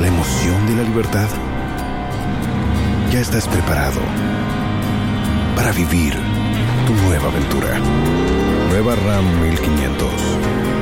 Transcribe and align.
¿La 0.00 0.06
emoción 0.06 0.66
de 0.66 0.82
la 0.82 0.88
libertad? 0.88 1.28
Ya 3.12 3.20
estás 3.20 3.46
preparado 3.46 4.00
para 5.54 5.72
vivir 5.72 6.14
tu 6.86 6.94
nueva 7.06 7.28
aventura. 7.28 7.78
Nueva 8.70 8.96
Ram 8.96 9.40
1500. 9.42 10.08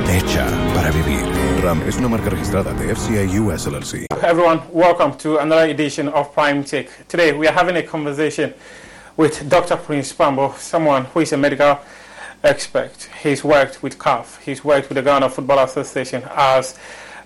Hecha 0.09 0.47
para 0.73 0.91
vivir. 0.91 1.21
Ram 1.61 1.81
es 1.85 1.97
una 1.97 2.07
marca 2.07 2.29
registrada 2.29 2.71
de 2.73 2.93
FCI 2.95 3.39
US 3.39 3.67
LLC. 3.67 4.05
Everyone, 4.23 4.61
welcome 4.71 5.17
to 5.17 5.39
another 5.39 5.69
edition 5.69 6.07
of 6.07 6.33
Prime 6.33 6.63
Take. 6.63 6.89
Today 7.09 7.33
we 7.33 7.45
are 7.45 7.53
having 7.53 7.75
a 7.75 7.83
conversation 7.83 8.53
with 9.17 9.49
Dr. 9.49 9.75
Prince 9.75 10.13
Pambo, 10.13 10.53
someone 10.57 11.03
who 11.13 11.19
is 11.19 11.33
a 11.33 11.37
medical 11.37 11.77
expert. 12.41 13.09
He's 13.21 13.43
worked 13.43 13.83
with 13.83 13.97
CAF, 13.97 14.39
he's 14.39 14.63
worked 14.63 14.87
with 14.87 14.95
the 14.95 15.03
Ghana 15.03 15.29
Football 15.29 15.59
Association 15.59 16.23
as 16.33 16.79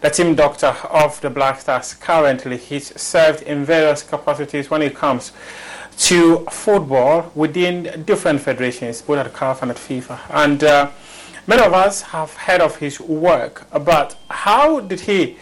the 0.04 0.10
team 0.10 0.36
doctor 0.36 0.76
of 0.90 1.20
the 1.22 1.30
Black 1.30 1.62
Stars. 1.62 1.94
Currently, 1.94 2.58
he's 2.58 3.02
served 3.02 3.42
in 3.44 3.64
various 3.64 4.04
capacities 4.04 4.70
when 4.70 4.82
it 4.82 4.94
comes 4.94 5.32
to 5.98 6.40
football 6.52 7.32
within 7.36 8.04
different 8.06 8.42
federations, 8.42 9.02
both 9.02 9.20
at 9.20 9.32
CAF 9.32 9.62
and 9.62 9.72
at 9.72 9.78
FIFA. 9.78 10.20
And 10.30 10.62
uh, 10.62 10.90
many 11.48 11.64
of 11.64 11.74
us 11.74 12.02
have 12.02 12.34
heard 12.34 12.60
of 12.60 12.76
his 12.76 13.00
work, 13.00 13.66
but 13.86 14.18
how 14.30 14.82
did 14.82 15.00
he 15.00 15.38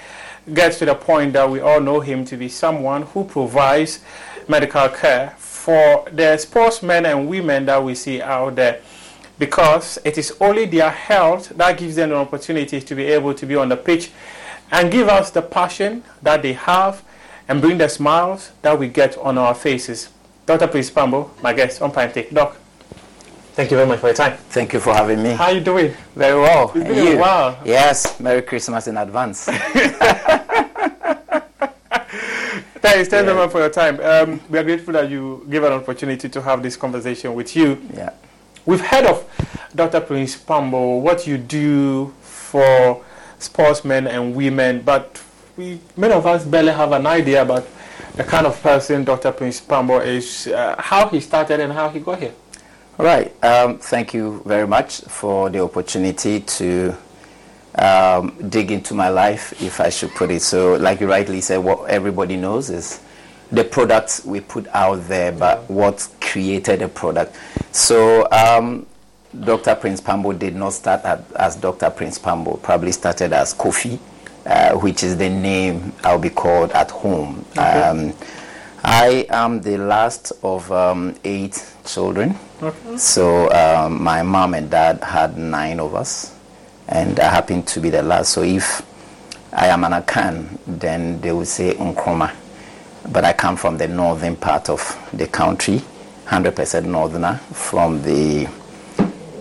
get 0.54 0.74
to 0.74 0.86
the 0.86 0.94
point 0.94 1.34
that 1.34 1.50
we 1.50 1.60
all 1.60 1.82
know 1.82 2.00
him 2.00 2.24
to 2.26 2.38
be 2.38 2.48
someone 2.48 3.02
who 3.02 3.24
provides 3.24 4.02
medical 4.48 4.90
care 4.90 5.32
for 5.40 6.08
the 6.12 6.38
sportsmen 6.38 7.08
and 7.08 7.28
women 7.28 7.66
that 7.66 7.84
we 7.84 7.96
see 7.96 8.22
out 8.22 8.56
there? 8.58 8.80
Because 9.40 9.98
it 10.06 10.20
is 10.20 10.38
only 10.40 10.66
their 10.66 10.92
health 10.92 11.50
that 11.50 11.80
gives 11.80 11.96
them 11.96 12.12
an 12.12 12.18
opportunity 12.18 12.80
to 12.80 12.94
be 12.94 13.06
able 13.06 13.34
to 13.34 13.46
be 13.48 13.56
on 13.56 13.70
the 13.70 13.78
pitch 13.78 14.12
and 14.72 14.92
give 14.92 15.08
us 15.10 15.32
the 15.32 15.42
passion 15.42 16.04
that 16.22 16.42
they 16.42 16.54
have 16.54 17.04
and 17.48 17.60
bring 17.62 17.78
the 17.78 17.88
smiles 17.90 18.52
that 18.62 18.78
we 18.78 18.88
get 18.88 19.18
on 19.18 19.38
our 19.38 19.54
faces. 19.54 20.10
Dr. 20.46 20.68
Prince 20.68 20.90
Pambo, 20.90 21.32
my 21.44 21.54
guest 21.54 21.82
on 21.82 21.92
Prime 21.92 22.12
Take. 22.12 22.32
Doc, 22.34 22.56
thank 23.54 23.70
you 23.72 23.78
very 23.78 23.88
much 23.88 24.00
for 24.00 24.08
your 24.08 24.16
time. 24.16 24.38
Thank 24.50 24.74
you 24.74 24.80
for 24.80 24.94
having 24.94 25.22
me. 25.22 25.32
How 25.32 25.46
are 25.46 25.54
you 25.54 25.60
doing? 25.62 25.94
Very 26.16 26.40
well. 26.40 26.68
It's 26.70 26.76
And 26.76 26.88
been 26.88 27.08
a 27.08 27.12
you? 27.12 27.18
while. 27.18 27.58
Yes, 27.66 28.20
Merry 28.20 28.42
Christmas 28.42 28.88
in 28.88 28.98
advance. 28.98 29.48
Thanks, 32.84 33.10
thank 33.10 33.22
you 33.22 33.26
very 33.34 33.36
much 33.36 33.52
for 33.52 33.60
your 33.60 33.70
time. 33.70 34.00
Um, 34.02 34.42
we 34.50 34.58
are 34.58 34.64
grateful 34.64 34.94
that 34.94 35.10
you 35.10 35.46
gave 35.50 35.64
an 35.64 35.72
opportunity 35.74 36.28
to 36.30 36.42
have 36.42 36.64
this 36.64 36.76
conversation 36.76 37.34
with 37.36 37.56
you. 37.56 37.80
yeah. 37.94 38.10
We've 38.66 38.82
heard 38.82 39.06
of 39.06 39.24
Dr. 39.74 40.02
Prince 40.02 40.36
Pambo, 40.36 40.98
what 40.98 41.26
you 41.28 41.38
do 41.38 42.14
for 42.22 43.04
sportsmen 43.42 44.08
and 44.08 44.36
women, 44.36 44.82
but 44.82 45.22
we, 45.58 45.80
many 45.98 46.14
of 46.14 46.26
us 46.26 46.46
barely 46.46 46.72
have 46.72 46.92
an 46.92 47.06
idea 47.06 47.42
about 47.42 47.68
the 48.16 48.24
kind 48.24 48.46
of 48.46 48.62
person 48.62 49.04
Dr. 49.04 49.32
Prince 49.32 49.62
Pambo 49.62 50.00
is, 50.00 50.48
uh, 50.48 50.76
how 50.78 51.08
he 51.10 51.20
started 51.20 51.60
and 51.60 51.72
how 51.72 51.90
he 51.90 52.00
got 52.00 52.20
here. 52.20 52.34
All 53.00 53.06
right. 53.06 53.34
Um, 53.44 53.80
thank 53.80 54.14
you 54.14 54.42
very 54.46 54.68
much 54.68 55.02
for 55.02 55.50
the 55.50 55.64
opportunity 55.64 56.42
to 56.42 56.96
um, 57.76 58.36
dig 58.50 58.72
into 58.72 58.94
my 58.94 59.10
life, 59.10 59.60
if 59.62 59.80
I 59.80 59.90
should 59.90 60.12
put 60.12 60.30
it 60.30 60.42
so. 60.42 60.76
Like 60.76 61.00
you 61.00 61.08
rightly 61.08 61.42
said, 61.42 61.58
what 61.58 61.90
everybody 61.90 62.36
knows 62.36 62.70
is 62.70 63.02
the 63.52 63.64
products 63.64 64.26
we 64.26 64.40
put 64.40 64.68
out 64.68 65.08
there, 65.08 65.32
but 65.32 65.70
what 65.70 66.08
created 66.20 66.80
the 66.80 66.88
product. 66.88 67.36
So, 67.72 68.30
um, 68.32 68.86
Dr. 69.40 69.76
Prince 69.76 70.02
Pambo 70.02 70.34
did 70.34 70.56
not 70.56 70.74
start 70.74 71.04
at, 71.06 71.24
as 71.36 71.56
Dr. 71.56 71.90
Prince 71.90 72.18
Pambo, 72.20 72.58
probably 72.58 72.92
started 72.92 73.32
as 73.32 73.54
Kofi, 73.54 73.98
uh, 74.46 74.78
which 74.80 75.04
is 75.04 75.18
the 75.18 75.30
name 75.30 75.94
I'll 76.04 76.20
be 76.20 76.30
called 76.30 76.72
at 76.72 76.92
home. 76.92 77.46
Um, 77.58 78.14
I 78.84 79.26
am 79.30 79.62
the 79.62 79.78
last 79.78 80.34
of 80.44 80.70
um, 80.72 81.16
eight 81.24 81.64
children. 81.86 82.36
So 82.98 83.50
um, 83.52 84.02
my 84.04 84.22
mom 84.24 84.54
and 84.54 84.70
dad 84.70 85.04
had 85.04 85.38
nine 85.38 85.80
of 85.80 85.96
us, 85.96 86.36
and 86.88 87.20
I 87.20 87.30
happened 87.30 87.68
to 87.68 87.80
be 87.80 87.90
the 87.90 88.02
last. 88.02 88.34
So 88.34 88.44
if 88.44 88.82
I 89.54 89.68
am 89.68 89.84
an 89.84 89.94
Akan, 89.94 90.58
then 90.68 91.22
they 91.22 91.32
will 91.32 91.46
say 91.46 91.74
Nkroma. 91.76 92.36
But 93.12 93.24
I 93.24 93.34
come 93.34 93.56
from 93.56 93.78
the 93.78 93.88
northern 93.88 94.36
part 94.36 94.70
of 94.70 94.82
the 95.14 95.28
country, 95.28 95.82
100% 96.28 96.86
northerner, 96.86 97.38
from 97.54 98.02
the 98.04 98.48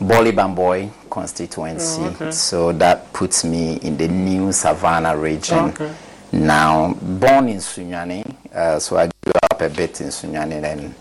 Bole 0.00 0.32
Bamboi 0.32 0.90
constituency. 1.10 2.00
Oh, 2.02 2.06
okay. 2.08 2.30
So 2.30 2.72
that 2.72 3.12
puts 3.12 3.44
me 3.44 3.76
in 3.82 3.96
the 3.96 4.08
new 4.08 4.52
Savannah 4.52 5.16
region. 5.16 5.70
Okay. 5.70 5.92
Now, 6.32 6.94
born 6.94 7.48
in 7.48 7.58
Sunyani, 7.58 8.24
uh, 8.54 8.78
so 8.78 8.96
I 8.96 9.10
grew 9.24 9.32
up 9.50 9.60
a 9.60 9.68
bit 9.68 10.00
in 10.00 10.08
Sunyani 10.08 10.62
and 10.62 10.94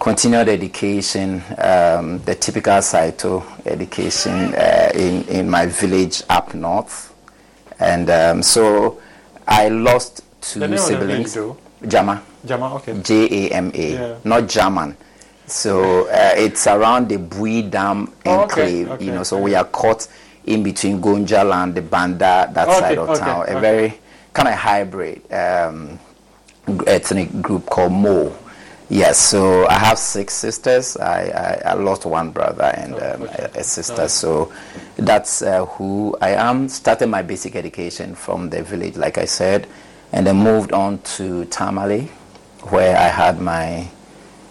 continued 0.00 0.48
education, 0.48 1.42
um, 1.58 2.18
the 2.20 2.34
typical 2.34 2.80
Saito 2.80 3.44
education 3.66 4.54
uh, 4.54 4.90
in, 4.94 5.24
in 5.28 5.50
my 5.50 5.66
village 5.66 6.22
up 6.28 6.54
north. 6.54 7.14
And 7.78 8.08
um, 8.10 8.42
so 8.42 9.00
I 9.46 9.68
lost 9.68 10.22
two 10.40 10.60
The 10.60 10.68
name 10.68 10.78
of 10.78 10.86
the 10.86 10.88
siblings. 10.88 11.38
Jama. 11.86 12.22
Jama, 12.44 12.74
okay. 12.76 13.00
J 13.02 13.48
A 13.48 13.54
M 13.54 13.70
A, 13.74 14.18
not 14.24 14.48
German. 14.48 14.96
So 15.48 16.06
uh, 16.08 16.34
it's 16.36 16.66
around 16.66 17.08
the 17.08 17.18
Bui 17.18 17.62
Dam 17.62 18.12
Oh, 18.26 18.42
okay, 18.42 18.42
enclave, 18.42 18.88
okay, 18.90 19.04
you 19.04 19.12
know. 19.12 19.22
So 19.22 19.36
okay. 19.36 19.44
we 19.44 19.54
are 19.54 19.64
caught 19.64 20.06
in 20.44 20.62
between 20.62 21.00
Gonja 21.00 21.50
and 21.62 21.74
the 21.74 21.82
Banda, 21.82 22.50
that 22.52 22.78
side 22.78 22.98
of 22.98 23.18
town. 23.18 23.46
A 23.48 23.58
very 23.60 23.98
kind 24.32 24.48
of 24.48 24.54
hybrid 24.54 25.32
um, 25.32 25.98
ethnic 26.86 27.40
group 27.42 27.66
called 27.66 27.92
Mo. 27.92 28.36
Yes, 28.90 29.18
so 29.18 29.66
I 29.66 29.74
have 29.74 29.98
six 29.98 30.32
sisters. 30.32 30.96
I, 30.96 31.60
I, 31.64 31.70
I 31.72 31.74
lost 31.74 32.06
one 32.06 32.30
brother 32.30 32.64
and 32.64 32.94
um, 32.94 33.28
a, 33.28 33.50
a 33.56 33.62
sister. 33.62 34.08
So 34.08 34.50
that's 34.96 35.42
uh, 35.42 35.66
who 35.66 36.16
I 36.22 36.30
am. 36.30 36.68
Started 36.68 37.08
my 37.08 37.20
basic 37.20 37.54
education 37.54 38.14
from 38.14 38.48
the 38.48 38.62
village, 38.62 38.96
like 38.96 39.18
I 39.18 39.26
said, 39.26 39.66
and 40.12 40.26
then 40.26 40.36
moved 40.36 40.72
on 40.72 41.00
to 41.16 41.44
Tamale, 41.46 42.10
where 42.70 42.96
I 42.96 43.08
had 43.08 43.40
my 43.40 43.88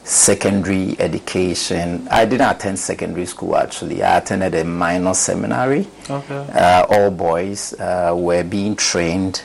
secondary 0.07 0.95
education. 0.99 2.07
I 2.09 2.23
didn't 2.23 2.49
attend 2.49 2.79
secondary 2.79 3.25
school 3.25 3.57
actually. 3.57 4.01
I 4.01 4.19
attended 4.19 4.55
a 4.55 4.63
minor 4.63 5.13
seminary. 5.13 5.85
Okay. 6.09 6.47
Uh, 6.53 6.85
all 6.89 7.11
boys 7.11 7.73
uh, 7.79 8.13
were 8.15 8.43
being 8.43 8.77
trained 8.77 9.43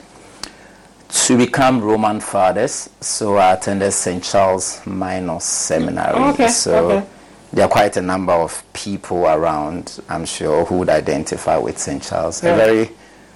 to 1.08 1.36
become 1.36 1.80
Roman 1.80 2.20
fathers. 2.20 2.88
So 3.00 3.36
I 3.38 3.54
attended 3.54 3.92
St. 3.92 4.22
Charles 4.22 4.86
Minor 4.86 5.40
Seminary. 5.40 6.14
Okay, 6.32 6.48
So 6.48 6.90
okay. 6.92 7.06
there 7.52 7.64
are 7.64 7.68
quite 7.68 7.96
a 7.96 8.02
number 8.02 8.32
of 8.32 8.62
people 8.72 9.26
around, 9.26 10.00
I'm 10.08 10.24
sure, 10.24 10.64
who 10.64 10.78
would 10.78 10.88
identify 10.88 11.56
with 11.56 11.76
St. 11.76 12.00
Charles. 12.02 12.42
Yeah. 12.42 12.54
A 12.54 12.56
very 12.56 12.90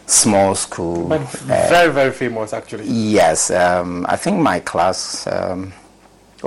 small 0.06 0.54
school. 0.54 1.08
But 1.08 1.22
uh, 1.22 1.68
very, 1.68 1.92
very 1.92 2.12
famous, 2.12 2.52
actually. 2.52 2.86
Yes, 2.86 3.50
um, 3.50 4.06
I 4.08 4.14
think 4.14 4.38
my 4.40 4.60
class, 4.60 5.26
um, 5.26 5.72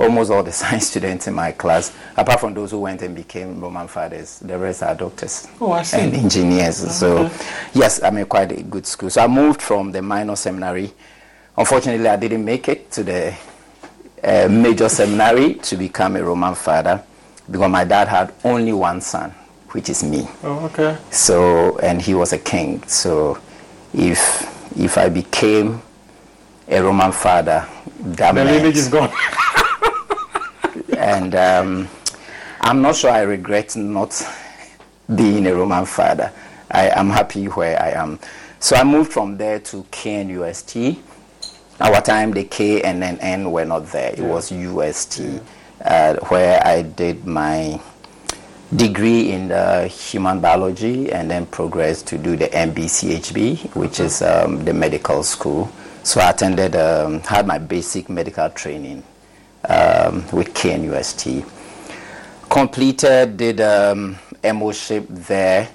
almost 0.00 0.30
all 0.30 0.42
the 0.42 0.52
science 0.60 0.88
students 0.88 1.26
in 1.26 1.34
my 1.34 1.52
class, 1.52 1.94
apart 2.16 2.40
from 2.40 2.54
those 2.54 2.70
who 2.70 2.80
went 2.80 3.02
and 3.02 3.14
became 3.14 3.60
Roman 3.60 3.86
fathers, 3.88 4.38
the 4.40 4.58
rest 4.58 4.82
are 4.82 4.94
doctors 4.94 5.46
Oh, 5.60 5.72
I 5.72 5.82
see. 5.82 5.98
and 6.00 6.14
engineers. 6.14 6.76
So, 6.96 7.30
yes, 7.74 8.02
I'm 8.02 8.16
in 8.16 8.26
quite 8.26 8.52
a 8.52 8.62
good 8.62 8.86
school. 8.86 9.10
So 9.10 9.22
I 9.22 9.26
moved 9.26 9.60
from 9.62 9.92
the 9.92 10.02
minor 10.02 10.36
seminary. 10.36 10.92
Unfortunately, 11.56 12.06
I 12.08 12.16
didn't 12.16 12.44
make 12.44 12.68
it 12.68 12.90
to 12.92 13.02
the 13.02 13.34
uh, 14.22 14.48
major 14.50 14.88
seminary 14.88 15.54
to 15.54 15.76
become 15.76 16.16
a 16.16 16.22
Roman 16.22 16.54
father 16.54 17.02
because 17.50 17.70
my 17.70 17.84
dad 17.84 18.08
had 18.08 18.32
only 18.44 18.72
one 18.72 19.00
son, 19.00 19.30
which 19.70 19.88
is 19.88 20.02
me. 20.02 20.28
Oh, 20.44 20.66
okay. 20.66 20.96
So, 21.10 21.78
and 21.78 22.00
he 22.00 22.14
was 22.14 22.32
a 22.32 22.38
king. 22.38 22.82
So, 22.86 23.38
if 23.92 24.46
if 24.78 24.96
I 24.96 25.08
became 25.08 25.82
a 26.68 26.80
Roman 26.80 27.10
father, 27.12 27.66
that 27.98 28.34
The 28.34 28.44
lineage 28.44 28.76
is 28.76 28.88
gone. 28.88 29.10
and 31.00 31.34
um, 31.34 31.88
I'm 32.60 32.82
not 32.82 32.94
sure 32.94 33.10
I 33.10 33.22
regret 33.22 33.74
not 33.74 34.22
being 35.14 35.46
a 35.46 35.54
Roman 35.54 35.86
father. 35.86 36.30
I 36.70 36.90
am 36.90 37.08
happy 37.08 37.46
where 37.46 37.82
I 37.82 37.90
am. 37.92 38.18
So 38.60 38.76
I 38.76 38.84
moved 38.84 39.10
from 39.10 39.38
there 39.38 39.58
to 39.60 39.82
KNUST, 39.84 40.98
our 41.80 42.02
time 42.02 42.32
the 42.32 42.44
K 42.44 42.82
and 42.82 43.02
then 43.02 43.18
N 43.20 43.50
were 43.50 43.64
not 43.64 43.86
there. 43.86 44.12
It 44.12 44.20
was 44.20 44.52
UST, 44.52 45.40
uh, 45.82 46.16
where 46.28 46.64
I 46.64 46.82
did 46.82 47.26
my 47.26 47.80
degree 48.76 49.32
in 49.32 49.50
uh, 49.50 49.88
human 49.88 50.40
biology 50.40 51.10
and 51.10 51.30
then 51.30 51.46
progressed 51.46 52.06
to 52.08 52.18
do 52.18 52.36
the 52.36 52.48
MBCHB, 52.48 53.74
which 53.74 53.98
is 54.00 54.20
um, 54.20 54.64
the 54.66 54.74
medical 54.74 55.22
school. 55.22 55.72
So 56.02 56.20
I 56.20 56.30
attended, 56.30 56.76
um, 56.76 57.20
had 57.20 57.46
my 57.46 57.58
basic 57.58 58.10
medical 58.10 58.50
training 58.50 59.02
um, 59.68 60.24
with 60.32 60.54
KNUST. 60.54 61.44
Completed, 62.48 63.36
did 63.36 63.60
um, 63.60 64.18
MOship 64.42 65.06
there. 65.08 65.68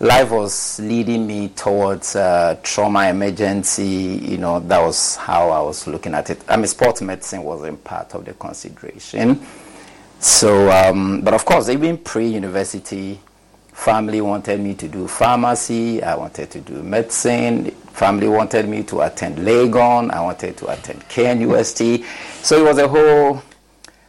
Life 0.00 0.30
was 0.30 0.80
leading 0.80 1.26
me 1.26 1.48
towards 1.48 2.16
uh, 2.16 2.58
trauma 2.62 3.08
emergency. 3.08 4.18
You 4.22 4.38
know, 4.38 4.58
that 4.60 4.80
was 4.80 5.16
how 5.16 5.50
I 5.50 5.60
was 5.62 5.86
looking 5.86 6.12
at 6.14 6.28
it. 6.30 6.42
I 6.48 6.56
mean, 6.56 6.66
sports 6.66 7.00
medicine 7.02 7.42
wasn't 7.44 7.84
part 7.84 8.14
of 8.14 8.24
the 8.24 8.34
consideration. 8.34 9.40
So, 10.18 10.70
um, 10.70 11.20
but 11.20 11.34
of 11.34 11.44
course, 11.44 11.68
even 11.68 11.98
pre-university, 11.98 13.20
family 13.72 14.20
wanted 14.20 14.60
me 14.60 14.74
to 14.74 14.88
do 14.88 15.08
pharmacy. 15.08 16.02
I 16.02 16.14
wanted 16.14 16.50
to 16.52 16.60
do 16.60 16.82
medicine. 16.82 17.70
Family 17.92 18.28
wanted 18.28 18.68
me 18.68 18.82
to 18.84 19.00
attend 19.00 19.38
Legon. 19.38 20.10
I 20.10 20.20
wanted 20.20 20.56
to 20.58 20.68
attend 20.68 21.00
KNUST. 21.08 22.04
So 22.42 22.60
it 22.60 22.64
was 22.64 22.78
a 22.78 22.88
whole 22.88 23.42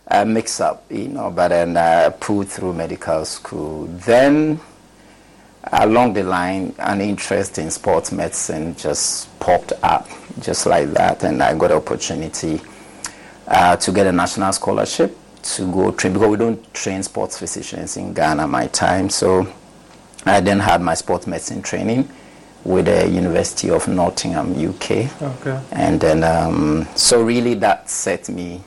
uh, 0.08 0.26
mix-up, 0.26 0.86
you 0.92 1.08
know. 1.08 1.32
But 1.32 1.50
then 1.50 1.78
I 1.78 2.10
pulled 2.10 2.50
through 2.50 2.74
medical 2.74 3.26
school. 3.26 3.88
Then, 3.88 4.60
along 5.72 6.14
the 6.14 6.24
line, 6.24 6.76
an 6.80 7.02
interest 7.02 7.58
in 7.58 7.72
sports 7.72 8.12
medicine 8.12 8.76
just 8.76 9.38
popped 9.40 9.74
up, 9.82 10.08
just 10.40 10.66
like 10.66 10.92
that, 10.92 11.24
and 11.24 11.42
I 11.42 11.58
got 11.58 11.72
an 11.72 11.78
opportunity 11.78 12.62
uh, 13.48 13.76
to 13.78 13.92
get 13.92 14.08
a 14.08 14.12
national 14.12 14.54
scholarship 14.54 15.18
to 15.44 15.72
go 15.72 15.92
train 15.92 16.14
because 16.14 16.30
we 16.30 16.38
don't 16.38 16.74
train 16.74 17.04
sports 17.04 17.38
physicians 17.38 17.98
in 17.98 18.14
Ghana 18.14 18.48
my 18.48 18.68
time. 18.68 19.10
So 19.10 19.48
I 20.26 20.40
then 20.40 20.60
had 20.60 20.82
my 20.82 20.94
sports 20.94 21.28
medicine 21.28 21.62
training 21.62 22.10
with 22.64 22.86
the 22.86 23.10
University 23.10 23.70
of 23.70 23.88
Nottingham, 23.88 24.54
UK. 24.54 25.22
Okay. 25.22 25.60
And 25.74 26.00
then, 26.00 26.24
um, 26.24 26.88
so 26.96 27.22
really 27.22 27.56
that 27.56 27.90
set 27.90 28.30
me 28.30 28.62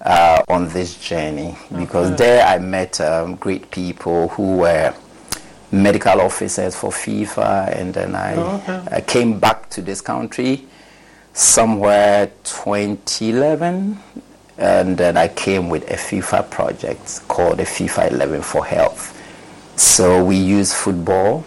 uh, 0.00 0.42
on 0.48 0.68
this 0.70 0.96
journey 0.98 1.56
because 1.76 2.08
Okay. 2.12 2.16
there 2.16 2.46
I 2.46 2.58
met 2.58 3.00
um, 3.02 3.34
great 3.36 3.70
people 3.70 4.28
who 4.28 4.56
were 4.58 4.94
medical 5.70 6.22
officers 6.22 6.74
for 6.74 6.90
FIFA, 6.90 7.76
and 7.76 7.92
then 7.92 8.14
I, 8.14 8.34
Oh, 8.36 8.56
okay. 8.66 8.82
I 8.96 9.00
came 9.02 9.38
back 9.38 9.68
to 9.70 9.82
this 9.82 10.00
country 10.00 10.66
somewhere 11.34 12.30
2011, 12.44 13.98
and 14.58 14.98
then 14.98 15.16
I 15.16 15.28
came 15.28 15.68
with 15.70 15.88
a 15.90 15.94
FIFA 15.94 16.50
project 16.50 17.26
called 17.28 17.58
the 17.58 17.62
FIFA 17.62 18.10
11 18.12 18.42
for 18.42 18.64
Health. 18.66 19.14
So 19.76 20.24
we 20.24 20.36
use 20.36 20.74
football 20.74 21.44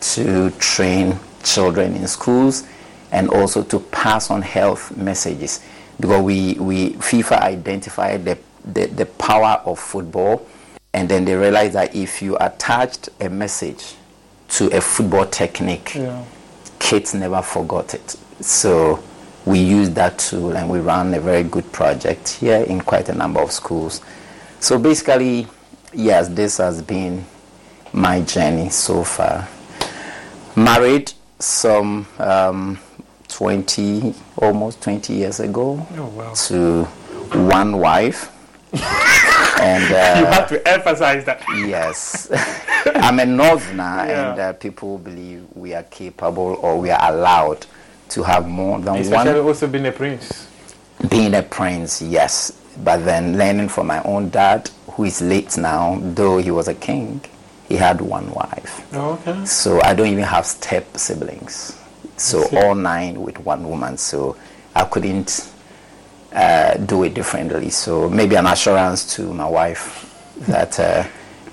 to 0.00 0.50
train 0.58 1.18
children 1.44 1.94
in 1.94 2.06
schools 2.08 2.64
and 3.12 3.28
also 3.28 3.62
to 3.62 3.78
pass 3.78 4.30
on 4.30 4.42
health 4.42 4.96
messages 4.96 5.60
because 5.98 6.22
we, 6.22 6.54
we 6.54 6.90
FIFA 6.94 7.40
identified 7.40 8.24
the, 8.24 8.38
the, 8.64 8.86
the 8.86 9.06
power 9.06 9.62
of 9.64 9.78
football 9.78 10.46
and 10.92 11.08
then 11.08 11.24
they 11.24 11.34
realized 11.36 11.74
that 11.74 11.94
if 11.94 12.20
you 12.20 12.36
attached 12.38 13.08
a 13.20 13.28
message 13.28 13.94
to 14.48 14.66
a 14.76 14.80
football 14.80 15.26
technique 15.26 15.94
Yeah. 15.94 16.24
kids 16.80 17.14
never 17.14 17.42
forgot 17.42 17.94
it. 17.94 18.16
So 18.40 19.02
we 19.46 19.58
used 19.58 19.94
that 19.94 20.18
tool 20.18 20.56
and 20.56 20.68
we 20.68 20.80
ran 20.80 21.12
a 21.14 21.20
very 21.20 21.42
good 21.42 21.70
project 21.72 22.28
here 22.28 22.58
in 22.62 22.80
quite 22.80 23.08
a 23.08 23.14
number 23.14 23.40
of 23.40 23.50
schools. 23.52 24.00
So 24.60 24.78
basically, 24.78 25.46
yes, 25.94 26.28
this 26.28 26.58
has 26.58 26.82
been 26.82 27.24
my 27.92 28.20
journey 28.20 28.68
so 28.70 29.02
far. 29.02 29.48
Married 30.56 31.12
some 31.38 32.06
um, 32.18 32.78
20, 33.28 34.14
almost 34.36 34.82
20 34.82 35.14
years 35.14 35.40
ago 35.40 35.86
Oh, 35.96 36.06
wow. 36.08 36.32
to 36.34 36.84
one 37.48 37.78
wife. 37.78 38.30
and 39.60 39.88
You 39.90 39.96
uh, 39.96 40.32
have 40.32 40.48
to 40.50 40.68
emphasize 40.68 41.24
that. 41.24 41.42
Yes. 41.66 42.28
I'm 42.94 43.18
a 43.18 43.26
northerner, 43.26 43.82
Yeah. 44.06 44.30
and 44.32 44.40
uh, 44.40 44.52
people 44.54 44.98
believe 44.98 45.44
we 45.54 45.74
are 45.74 45.82
capable 45.84 46.58
or 46.62 46.78
we 46.78 46.90
are 46.90 47.12
allowed 47.12 47.66
to 48.10 48.22
have 48.22 48.46
more 48.48 48.78
than 48.78 48.94
one. 48.94 49.00
Especially 49.00 49.40
one. 49.40 49.48
also 49.48 49.66
being 49.66 49.86
a 49.86 49.92
prince. 49.92 50.48
Being 51.08 51.34
a 51.34 51.42
prince, 51.42 52.02
yes. 52.02 52.52
But 52.84 53.04
then 53.04 53.36
learning 53.38 53.68
from 53.68 53.86
my 53.86 54.02
own 54.02 54.30
dad, 54.30 54.70
who 54.92 55.04
is 55.04 55.20
late 55.20 55.56
now, 55.56 55.98
though 56.02 56.38
he 56.38 56.50
was 56.50 56.68
a 56.68 56.74
king, 56.74 57.20
he 57.68 57.76
had 57.76 58.00
one 58.00 58.30
wife. 58.32 58.86
Oh, 58.94 59.12
okay. 59.12 59.44
So 59.44 59.80
I 59.82 59.94
don't 59.94 60.08
even 60.08 60.24
have 60.24 60.44
step 60.44 60.96
siblings. 60.96 61.78
So 62.16 62.44
all 62.58 62.74
nine 62.74 63.22
with 63.22 63.38
one 63.38 63.68
woman. 63.68 63.96
So 63.96 64.36
I 64.74 64.84
couldn't 64.84 65.50
uh, 66.32 66.74
do 66.74 67.04
it 67.04 67.14
differently. 67.14 67.70
So 67.70 68.10
maybe 68.10 68.36
an 68.36 68.46
assurance 68.46 69.14
to 69.16 69.32
my 69.32 69.48
wife 69.48 70.06
that 70.48 70.78
uh, 70.78 71.04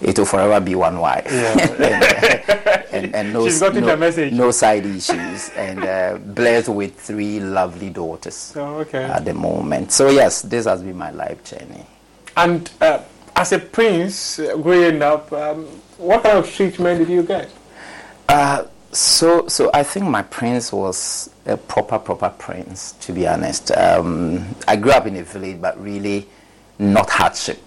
it 0.01 0.17
will 0.17 0.25
forever 0.25 0.59
be 0.63 0.75
one 0.75 0.99
wife. 0.99 1.27
Yeah. 1.31 2.83
and, 2.91 3.15
and, 3.15 3.15
and 3.15 3.33
no, 3.33 3.47
no, 3.47 4.29
no 4.29 4.51
side 4.51 4.85
issues. 4.85 5.49
And 5.49 5.83
uh, 5.83 6.17
blessed 6.17 6.69
with 6.69 6.99
three 6.99 7.39
lovely 7.39 7.89
daughters 7.89 8.53
Oh, 8.55 8.79
okay. 8.79 9.03
at 9.03 9.25
the 9.25 9.33
moment. 9.33 9.91
So 9.91 10.09
yes, 10.09 10.41
this 10.44 10.65
has 10.65 10.81
been 10.83 10.97
my 10.97 11.11
life 11.11 11.44
journey. 11.44 11.85
And 12.35 12.69
uh, 12.81 13.01
as 13.35 13.51
a 13.51 13.59
prince 13.59 14.39
uh, 14.39 14.55
growing 14.57 15.01
up, 15.01 15.31
um, 15.33 15.65
what 15.97 16.23
kind 16.23 16.38
of 16.38 16.51
treatment 16.51 17.00
did 17.00 17.09
you 17.09 17.23
get? 17.23 17.50
Uh, 18.29 18.65
so, 18.91 19.47
so 19.47 19.69
I 19.73 19.83
think 19.83 20.05
my 20.05 20.21
prince 20.23 20.71
was 20.71 21.29
a 21.45 21.57
proper, 21.57 21.97
proper 22.00 22.29
prince. 22.29 22.93
To 23.01 23.13
be 23.13 23.27
honest, 23.27 23.71
um, 23.71 24.55
I 24.67 24.75
grew 24.75 24.91
up 24.91 25.07
in 25.07 25.15
a 25.17 25.23
village, 25.23 25.59
but 25.61 25.81
really 25.81 26.27
not 26.79 27.09
hardship. 27.09 27.59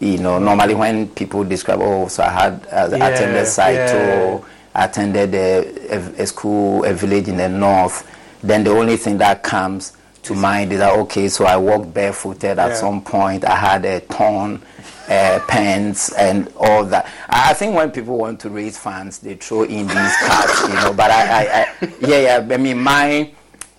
You 0.00 0.18
know, 0.18 0.38
normally 0.38 0.74
when 0.74 1.08
people 1.08 1.42
describe, 1.44 1.80
oh, 1.82 2.06
so 2.08 2.22
I 2.22 2.30
had 2.30 2.66
uh, 2.70 2.88
Yeah, 2.96 3.08
attended 3.08 3.46
Saito, 3.48 4.38
yeah. 4.38 4.84
attended 4.84 5.34
a, 5.34 5.94
a, 5.94 6.22
a 6.22 6.26
school, 6.26 6.84
a 6.84 6.92
village 6.92 7.26
in 7.28 7.36
the 7.36 7.48
north, 7.48 8.08
then 8.42 8.62
the 8.62 8.70
only 8.70 8.96
thing 8.96 9.18
that 9.18 9.42
comes 9.42 9.94
to 10.22 10.34
mind 10.34 10.72
is 10.72 10.78
that 10.78 10.96
okay, 11.00 11.28
so 11.28 11.44
I 11.46 11.56
walked 11.56 11.92
barefooted 11.94 12.58
at 12.58 12.68
Yeah. 12.68 12.74
some 12.74 13.02
point. 13.02 13.44
I 13.44 13.56
had 13.56 13.84
a 13.84 14.00
torn 14.00 14.62
uh, 15.08 15.40
pants 15.48 16.12
and 16.12 16.52
all 16.56 16.84
that. 16.84 17.06
I 17.28 17.50
I 17.50 17.54
think 17.54 17.74
when 17.74 17.90
people 17.90 18.18
want 18.18 18.38
to 18.40 18.50
raise 18.50 18.78
funds, 18.78 19.18
they 19.18 19.34
throw 19.34 19.62
in 19.64 19.86
these 19.88 20.16
cards, 20.26 20.62
you 20.68 20.74
know. 20.74 20.92
But 20.92 21.10
I, 21.10 21.22
I, 21.22 21.42
I 21.62 21.66
yeah, 22.06 22.18
yeah. 22.38 22.54
I 22.54 22.56
mean, 22.56 22.78
my 22.82 23.30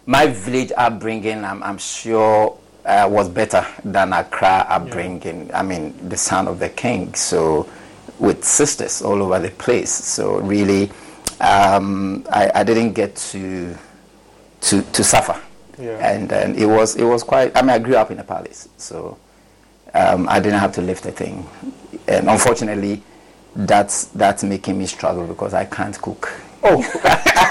my 0.06 0.26
village 0.28 0.72
upbringing, 0.76 1.46
I'm, 1.46 1.62
I'm 1.62 1.78
sure, 1.78 2.58
uh, 2.86 3.08
was 3.10 3.30
better 3.30 3.66
than 3.84 4.14
Accra 4.14 4.66
upbringing. 4.70 5.52
I 5.54 5.64
mean, 5.64 6.10
the 6.10 6.18
son 6.18 6.48
of 6.48 6.60
the 6.60 6.70
king, 6.70 7.14
so 7.14 7.70
with 8.20 8.44
sisters 8.44 9.02
all 9.02 9.22
over 9.22 9.40
the 9.40 9.52
place. 9.52 9.92
So 9.92 10.40
really, 10.40 10.92
um, 11.40 12.26
I, 12.32 12.52
I 12.56 12.64
didn't 12.64 12.94
get 12.94 13.16
to 13.16 13.78
to 14.62 14.82
to 14.82 15.04
suffer. 15.04 15.40
Yeah. 15.78 15.98
And 16.06 16.32
and 16.32 16.58
it 16.58 16.66
was 16.66 16.96
it 16.96 17.06
was 17.06 17.24
quite. 17.24 17.56
I 17.56 17.62
mean, 17.62 17.72
I 17.72 17.80
grew 17.80 17.96
up 17.96 18.12
in 18.12 18.20
a 18.20 18.24
palace, 18.24 18.68
so 18.78 19.18
um, 19.94 20.28
I 20.30 20.40
didn't 20.40 20.60
have 20.60 20.74
to 20.74 20.82
lift 20.82 21.06
a 21.06 21.12
thing. 21.12 21.48
And 22.08 22.30
unfortunately, 22.30 23.02
that's 23.56 24.06
that's 24.06 24.44
making 24.44 24.78
me 24.78 24.86
struggle 24.86 25.26
because 25.26 25.54
I 25.54 25.66
can't 25.66 26.00
cook. 26.02 26.32
Oh, 26.64 26.82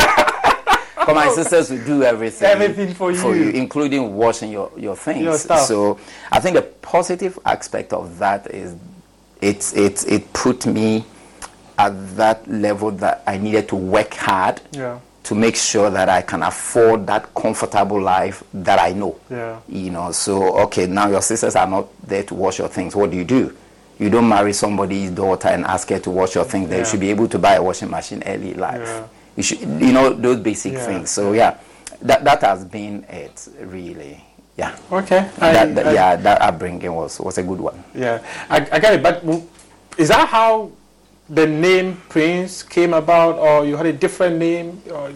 But 1.09 1.15
my 1.15 1.29
sisters 1.31 1.71
will 1.71 1.83
do 1.87 2.03
everything, 2.03 2.49
Everything 2.49 2.93
for 2.93 3.11
you. 3.35 3.49
including 3.49 4.15
washing 4.15 4.53
your, 4.53 4.71
your 4.77 4.95
things. 4.95 5.23
Your. 5.23 5.39
So 5.39 5.99
I 6.31 6.39
think 6.39 6.55
the 6.57 6.61
positive 6.63 7.39
aspect 7.47 7.95
of 7.95 8.19
that 8.19 8.47
is 8.55 8.77
it's 9.41 9.73
it's 9.75 10.05
it 10.05 10.31
put 10.35 10.67
me 10.67 11.07
at 11.79 12.17
that 12.19 12.47
level 12.47 12.91
that 12.91 13.23
I 13.27 13.39
needed 13.39 13.69
to 13.71 13.77
work 13.77 14.13
hard 14.13 14.61
yeah, 14.73 14.99
to 15.23 15.35
make 15.35 15.57
sure 15.57 15.89
that 15.89 16.11
I 16.11 16.21
can 16.21 16.43
afford 16.43 17.07
that 17.07 17.33
comfortable 17.35 18.03
life 18.03 18.45
that 18.53 18.79
I 18.79 18.93
know. 18.93 19.19
yeah. 19.31 19.61
You 19.67 19.89
know, 19.91 20.13
so 20.13 20.59
okay, 20.65 20.87
now 20.87 21.09
your 21.09 21.23
sisters 21.23 21.57
are 21.57 21.67
not 21.67 21.89
there 22.07 22.25
to 22.25 22.35
wash 22.35 22.59
your 22.59 22.69
things. 22.69 22.95
What 22.95 23.13
do 23.13 23.17
you 23.17 23.25
do? 23.25 23.57
You 23.99 24.11
don't 24.11 24.29
marry 24.29 24.53
somebody's 24.53 25.11
daughter 25.11 25.49
and 25.49 25.65
ask 25.65 25.89
her 25.89 26.01
to 26.01 26.11
wash 26.11 26.35
your 26.35 26.45
things. 26.45 26.69
They 26.69 26.79
Yeah. 26.79 26.85
should 26.85 27.01
be 27.01 27.09
able 27.09 27.29
to 27.29 27.39
buy 27.39 27.55
a 27.55 27.63
washing 27.63 27.89
machine 27.89 28.23
early 28.27 28.53
life. 28.53 29.05
You 29.39 29.45
should, 29.45 29.61
you 29.61 29.93
know, 29.93 30.13
those 30.13 30.41
basic 30.41 30.73
Yeah. 30.73 30.85
things. 30.85 31.11
So 31.15 31.31
yeah, 31.33 31.55
that 32.03 32.25
that 32.25 32.41
has 32.43 32.65
been 32.65 33.05
it 33.09 33.47
really. 33.63 34.19
Yeah, 34.57 34.75
Okay. 34.91 35.19
I- 35.41 35.53
that, 35.53 35.75
that- 35.77 35.87
I- 35.87 35.93
yeah, 35.93 36.17
that 36.17 36.43
upbringing 36.43 36.93
was 36.93 37.21
was 37.21 37.39
a 37.39 37.45
good 37.45 37.61
one. 37.61 37.79
Yeah, 37.95 38.19
I, 38.51 38.57
I 38.73 38.79
get 38.83 38.95
it. 38.95 39.03
But 39.03 39.23
is 39.97 40.09
that 40.09 40.27
how 40.29 40.73
the 41.31 41.47
name 41.47 42.03
Prince 42.09 42.65
came 42.65 42.93
about, 42.95 43.39
or 43.39 43.65
you 43.65 43.77
had 43.77 43.87
a 43.87 43.93
different 43.93 44.39
name? 44.39 44.83
Or, 44.91 45.13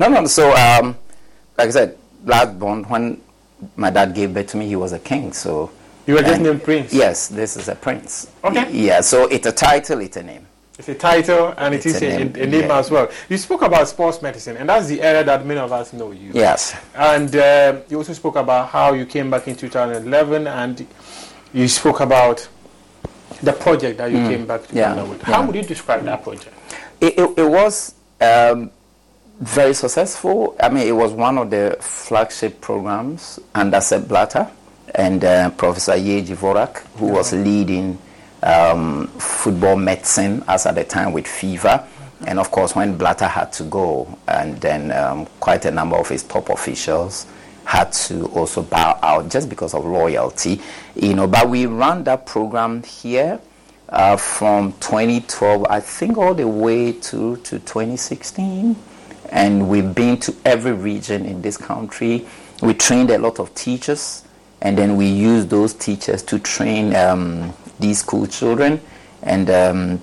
No, 0.00 0.08
no. 0.08 0.26
So, 0.26 0.50
um, 0.56 0.96
like 1.56 1.68
I 1.68 1.70
said, 1.70 1.96
last 2.26 2.58
born, 2.58 2.82
when 2.90 3.20
my 3.76 3.90
dad 3.90 4.12
gave 4.16 4.34
birth 4.34 4.48
to 4.48 4.56
me, 4.56 4.66
he 4.66 4.74
was 4.74 4.90
a 4.90 4.98
king. 4.98 5.32
So 5.32 5.70
You 6.08 6.14
were 6.14 6.22
just 6.26 6.40
named 6.40 6.64
Prince. 6.64 6.92
Yes, 6.92 7.28
this 7.28 7.56
is 7.56 7.68
a 7.68 7.76
prince. 7.76 8.26
Okay. 8.42 8.66
Yeah, 8.72 9.00
so 9.02 9.28
it's 9.30 9.46
a 9.46 9.52
title, 9.52 10.00
it's 10.00 10.16
a 10.16 10.24
name. 10.24 10.46
It's 10.80 10.88
a 10.88 10.94
title 10.94 11.52
and 11.58 11.74
it 11.74 11.84
It's 11.84 11.96
is 11.96 12.02
a 12.02 12.06
a, 12.06 12.18
name, 12.24 12.34
a 12.36 12.46
name 12.46 12.68
yeah. 12.70 12.78
as 12.78 12.90
well. 12.90 13.10
You 13.28 13.36
spoke 13.36 13.60
about 13.60 13.86
sports 13.86 14.22
medicine, 14.22 14.56
and 14.56 14.66
that's 14.66 14.86
the 14.86 15.02
area 15.02 15.22
that 15.24 15.44
many 15.44 15.60
of 15.60 15.70
us 15.70 15.92
know 15.92 16.10
you. 16.10 16.30
Yes. 16.32 16.74
And 16.94 17.36
uh, 17.36 17.80
you 17.90 17.98
also 17.98 18.14
spoke 18.14 18.36
about 18.36 18.70
how 18.70 18.94
you 18.94 19.04
came 19.04 19.28
back 19.30 19.46
in 19.46 19.56
2011, 19.56 20.46
and 20.46 20.86
you 21.52 21.68
spoke 21.68 22.00
about 22.00 22.48
the 23.42 23.52
project 23.52 23.98
that 23.98 24.10
you 24.10 24.26
came 24.26 24.46
back 24.46 24.62
to 24.68 24.72
Mm. 24.72 24.76
Yeah, 24.76 25.02
with. 25.02 25.20
How 25.20 25.40
yeah. 25.40 25.46
would 25.46 25.56
you 25.56 25.62
describe 25.64 26.02
that 26.04 26.22
project? 26.22 26.54
It, 26.98 27.18
it, 27.18 27.38
it 27.40 27.46
was 27.50 27.94
um, 28.22 28.70
very 29.38 29.74
successful. 29.74 30.56
I 30.58 30.70
mean, 30.70 30.86
it 30.88 30.96
was 30.96 31.12
one 31.12 31.36
of 31.36 31.50
the 31.50 31.76
flagship 31.80 32.62
programs 32.62 33.38
under 33.54 33.82
Sepp 33.82 34.08
Blatter 34.08 34.48
and 34.94 35.22
uh, 35.22 35.50
Professor 35.50 35.92
Jiri 35.92 36.26
Dvorak, 36.26 36.86
who 36.96 37.08
was 37.08 37.34
leading 37.34 37.98
um, 38.42 39.06
football 39.18 39.76
medicine 39.76 40.44
as 40.48 40.66
at 40.66 40.74
the 40.74 40.84
time 40.84 41.12
with 41.12 41.26
FIFA. 41.26 41.86
And 42.26 42.38
of 42.38 42.50
course, 42.50 42.74
when 42.76 42.98
Blatter 42.98 43.26
had 43.26 43.52
to 43.54 43.64
go, 43.64 44.18
and 44.28 44.60
then 44.60 44.92
um, 44.92 45.26
quite 45.40 45.64
a 45.64 45.70
number 45.70 45.96
of 45.96 46.08
his 46.08 46.22
top 46.22 46.50
officials 46.50 47.26
had 47.64 47.92
to 47.92 48.26
also 48.26 48.62
bow 48.62 48.98
out 49.02 49.30
just 49.30 49.48
because 49.48 49.74
of 49.74 49.86
loyalty, 49.86 50.60
you 50.94 51.14
know. 51.14 51.26
But 51.26 51.48
we 51.48 51.66
ran 51.66 52.04
that 52.04 52.26
program 52.26 52.82
here 52.82 53.40
uh, 53.88 54.16
from 54.16 54.72
2012, 54.80 55.66
I 55.68 55.80
think, 55.80 56.18
all 56.18 56.34
the 56.34 56.48
way 56.48 56.92
to, 56.92 57.36
to 57.36 57.58
2016. 57.58 58.76
And 59.30 59.68
we've 59.68 59.94
been 59.94 60.18
to 60.20 60.34
every 60.44 60.72
region 60.72 61.24
in 61.24 61.42
this 61.42 61.56
country. 61.56 62.26
We 62.62 62.74
trained 62.74 63.10
a 63.10 63.18
lot 63.18 63.38
of 63.38 63.54
teachers, 63.54 64.24
and 64.60 64.76
then 64.76 64.96
we 64.96 65.06
used 65.06 65.48
those 65.48 65.72
teachers 65.72 66.22
to 66.24 66.38
train 66.38 66.94
um, 66.96 67.54
these 67.80 68.00
school 68.00 68.26
children. 68.26 68.80
And 69.22 69.50
um, 69.50 70.00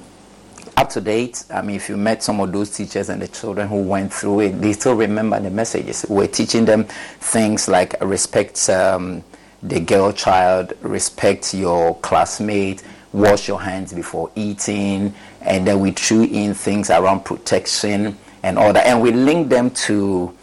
up 0.75 0.89
to 0.91 1.01
date, 1.01 1.43
I 1.49 1.61
mean, 1.61 1.75
if 1.75 1.89
you 1.89 1.97
met 1.97 2.21
some 2.21 2.39
of 2.39 2.51
those 2.51 2.69
teachers 2.75 3.09
and 3.09 3.21
the 3.21 3.27
children 3.27 3.67
who 3.67 3.81
went 3.81 4.13
through 4.13 4.41
it, 4.41 4.61
they 4.61 4.73
still 4.73 4.93
remember 4.95 5.39
the 5.39 5.49
messages. 5.49 6.05
We're 6.07 6.27
teaching 6.27 6.65
them 6.65 6.85
things 7.19 7.67
like 7.67 7.95
respect 8.01 8.69
um, 8.69 9.23
the 9.63 9.79
girl 9.79 10.11
child, 10.11 10.73
respect 10.81 11.53
your 11.53 11.95
classmate, 11.97 12.83
wash 13.11 13.47
your 13.47 13.59
hands 13.59 13.91
before 13.91 14.29
eating, 14.35 15.13
and 15.41 15.65
then 15.65 15.79
we 15.79 15.91
threw 15.91 16.23
in 16.23 16.53
things 16.53 16.91
around 16.91 17.25
protection 17.25 18.15
and 18.43 18.59
all 18.59 18.71
that. 18.73 18.85
And 18.85 19.01
we 19.01 19.11
linked 19.11 19.49
them 19.49 19.71
to 19.71 20.36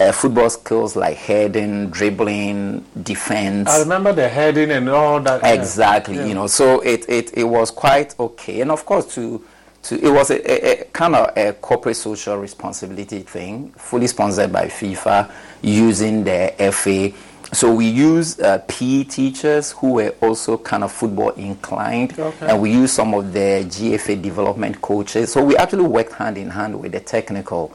uh, 0.00 0.10
football 0.12 0.48
skills 0.48 0.96
like 0.96 1.16
heading, 1.16 1.90
dribbling, 1.90 2.84
defense. 3.02 3.68
I 3.68 3.80
remember 3.80 4.12
the 4.12 4.28
heading 4.28 4.70
and 4.70 4.88
all 4.88 5.20
that. 5.20 5.44
Exactly, 5.44 6.16
Yeah. 6.16 6.26
you 6.26 6.34
know. 6.34 6.46
So 6.46 6.80
it, 6.80 7.08
it, 7.08 7.36
it 7.36 7.44
was 7.44 7.70
quite 7.70 8.18
okay, 8.18 8.62
and 8.62 8.70
of 8.70 8.84
course, 8.86 9.14
to 9.14 9.44
to 9.82 9.94
it 10.04 10.10
was 10.10 10.30
a, 10.30 10.36
a, 10.50 10.80
a 10.80 10.84
kind 10.86 11.14
of 11.14 11.36
a 11.36 11.52
corporate 11.54 11.96
social 11.96 12.36
responsibility 12.36 13.20
thing, 13.20 13.72
fully 13.76 14.06
sponsored 14.06 14.52
by 14.52 14.66
FIFA, 14.66 15.30
using 15.62 16.24
the 16.24 16.54
FA. 16.72 17.12
So 17.52 17.74
we 17.74 17.88
use 17.88 18.38
uh, 18.38 18.58
PE 18.68 19.04
teachers 19.04 19.72
who 19.72 19.94
were 19.94 20.14
also 20.22 20.56
kind 20.58 20.84
of 20.84 20.92
football 20.92 21.30
inclined, 21.30 22.18
Okay. 22.18 22.46
and 22.46 22.60
we 22.62 22.70
use 22.72 22.92
some 22.92 23.12
of 23.12 23.32
the 23.32 23.64
GFA 23.66 24.22
development 24.22 24.80
coaches. 24.80 25.32
So 25.32 25.44
we 25.44 25.56
actually 25.56 25.82
worked 25.84 26.12
hand 26.12 26.38
in 26.38 26.48
hand 26.50 26.78
with 26.80 26.92
the 26.92 27.00
technical. 27.00 27.72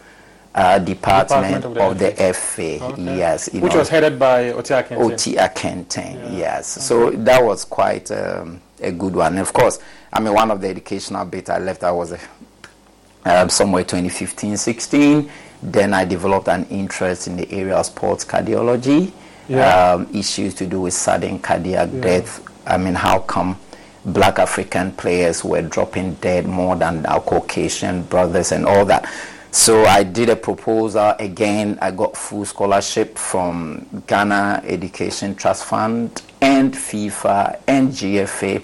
Uh, 0.56 0.80
department, 0.80 1.64
Department 1.64 1.66
of 1.66 1.78
of 1.92 2.00
the, 2.00 2.12
the 2.12 2.34
FA, 2.34 2.82
Okay. 2.86 3.18
yes, 3.18 3.50
Which 3.52 3.74
know. 3.74 3.80
was 3.80 3.90
headed 3.90 4.18
by 4.18 4.52
Oti 4.54 4.74
Akenten. 4.74 5.00
Oti 5.12 5.34
Akenten, 5.36 6.38
yes. 6.38 6.66
So 6.82 7.10
that 7.12 7.44
was 7.44 7.66
quite 7.66 8.10
um, 8.12 8.62
a 8.82 8.90
good 8.94 9.14
one. 9.18 9.38
Of 9.38 9.52
course, 9.52 9.80
I 10.14 10.22
mean, 10.22 10.34
one 10.34 10.52
of 10.52 10.62
the 10.62 10.70
educational 10.70 11.26
bits 11.26 11.50
I 11.50 11.58
left, 11.60 11.84
I 11.84 11.92
was 11.92 12.14
uh, 12.14 12.18
um, 13.26 13.50
somewhere 13.50 13.84
2015 13.84 14.56
16. 14.56 15.30
Then 15.62 15.94
I 15.94 16.06
developed 16.06 16.48
an 16.48 16.66
interest 16.70 17.28
in 17.28 17.36
the 17.36 17.52
area 17.52 17.76
of 17.76 17.86
sports 17.88 18.24
cardiology, 18.24 19.12
Yeah. 19.50 19.94
um, 19.96 20.08
issues 20.14 20.54
to 20.56 20.66
do 20.68 20.80
with 20.80 20.94
sudden 20.94 21.40
cardiac 21.40 21.90
death. 22.00 22.42
I 22.66 22.78
mean, 22.78 22.94
how 22.96 23.20
come 23.20 23.58
black 24.06 24.40
African 24.40 24.94
players 24.94 25.44
were 25.44 25.64
dropping 25.64 26.14
dead 26.16 26.46
more 26.48 26.78
than 26.78 27.06
our 27.08 27.20
Caucasian 27.20 28.04
brothers 28.04 28.54
and 28.54 28.66
all 28.66 28.86
that? 28.86 29.04
So 29.56 29.86
I 29.86 30.04
did 30.04 30.28
a 30.28 30.36
proposal 30.36 31.16
again. 31.18 31.80
I 31.82 31.92
got 31.92 32.18
full 32.18 32.44
scholarship 32.44 33.18
from 33.18 34.04
Ghana 34.06 34.62
Education 34.66 35.34
Trust 35.34 35.64
Fund 35.64 36.22
and 36.42 36.74
FIFA 36.74 37.60
and 37.66 37.88
GFA 37.90 38.62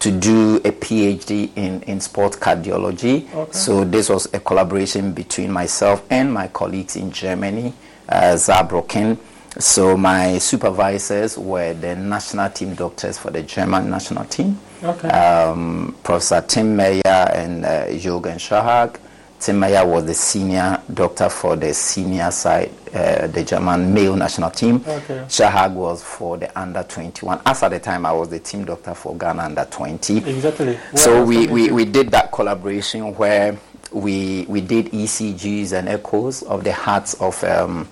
to 0.00 0.10
do 0.10 0.56
a 0.56 0.70
PhD 0.70 1.48
in, 1.56 1.80
in 1.84 1.98
sport 1.98 2.32
cardiology. 2.34 3.26
Okay. 3.34 3.52
So 3.52 3.84
this 3.84 4.10
was 4.10 4.28
a 4.34 4.38
collaboration 4.38 5.12
between 5.14 5.50
myself 5.50 6.04
and 6.10 6.30
my 6.30 6.48
colleagues 6.48 6.96
in 6.96 7.10
Germany, 7.10 7.72
uh, 8.10 8.34
Saarbrücken. 8.36 9.16
So 9.58 9.96
my 9.96 10.36
supervisors 10.36 11.38
were 11.38 11.72
the 11.72 11.96
national 11.96 12.50
team 12.50 12.74
doctors 12.74 13.16
for 13.16 13.30
the 13.30 13.42
German 13.44 13.88
national 13.88 14.26
team 14.26 14.58
Okay. 14.82 15.08
um, 15.08 15.96
Professor 16.02 16.42
Tim 16.46 16.76
Meyer 16.76 17.00
and 17.06 17.64
uh, 17.64 17.86
Jürgen 17.86 18.36
Scharhag. 18.36 18.98
Tim 19.44 19.58
Meyer 19.58 19.86
was 19.86 20.06
the 20.06 20.14
senior 20.14 20.80
doctor 20.94 21.28
for 21.28 21.54
the 21.54 21.74
senior 21.74 22.30
side, 22.30 22.70
uh, 22.94 23.26
the 23.26 23.44
German 23.44 23.92
male 23.92 24.16
national 24.16 24.50
team. 24.50 24.76
Okay. 24.76 25.22
Scharhag 25.28 25.74
was 25.74 26.02
for 26.02 26.38
the 26.38 26.58
under 26.58 26.82
21. 26.82 27.42
As 27.44 27.62
at 27.62 27.68
the 27.68 27.78
time, 27.78 28.06
I 28.06 28.12
was 28.12 28.30
the 28.30 28.38
team 28.38 28.64
doctor 28.64 28.94
for 28.94 29.14
Ghana 29.14 29.42
under 29.42 29.66
20. 29.70 30.16
Exactly. 30.16 30.78
So 30.94 31.22
we, 31.22 31.46
we, 31.48 31.70
we 31.70 31.84
did 31.84 32.10
that 32.12 32.32
collaboration 32.32 33.14
where 33.16 33.58
we 33.92 34.46
we 34.48 34.62
did 34.62 34.86
ECGs 34.86 35.74
and 35.74 35.90
echoes 35.90 36.42
of 36.44 36.64
the 36.64 36.72
hearts 36.72 37.12
of 37.20 37.44
um, 37.44 37.86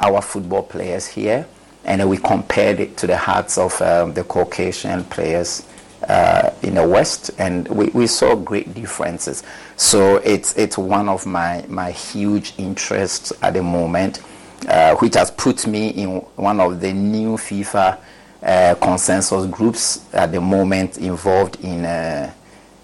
our 0.00 0.22
football 0.22 0.62
players 0.62 1.06
here, 1.06 1.46
and 1.84 2.00
then 2.00 2.08
we 2.08 2.16
compared 2.16 2.80
it 2.80 2.96
to 2.96 3.06
the 3.06 3.18
hearts 3.18 3.58
of 3.58 3.78
um, 3.82 4.14
the 4.14 4.24
Caucasian 4.24 5.04
players 5.04 5.66
uh, 6.08 6.50
in 6.62 6.74
the 6.74 6.86
West, 6.86 7.30
and 7.38 7.66
we, 7.68 7.86
we 7.86 8.06
saw 8.06 8.34
great 8.34 8.74
differences. 8.74 9.42
So 9.76 10.16
it's 10.18 10.56
it's 10.56 10.76
one 10.78 11.08
of 11.08 11.26
my 11.26 11.64
my 11.68 11.90
huge 11.90 12.54
interests 12.58 13.32
at 13.42 13.54
the 13.54 13.62
moment, 13.62 14.20
uh, 14.68 14.94
which 14.96 15.14
has 15.14 15.30
put 15.30 15.66
me 15.66 15.88
in 15.88 16.16
one 16.36 16.60
of 16.60 16.80
the 16.80 16.92
new 16.92 17.36
FIFA 17.36 17.98
uh, 18.42 18.74
consensus 18.80 19.46
groups 19.46 20.04
at 20.12 20.32
the 20.32 20.40
moment 20.40 20.98
involved 20.98 21.56
in 21.64 21.84
uh, 21.84 22.30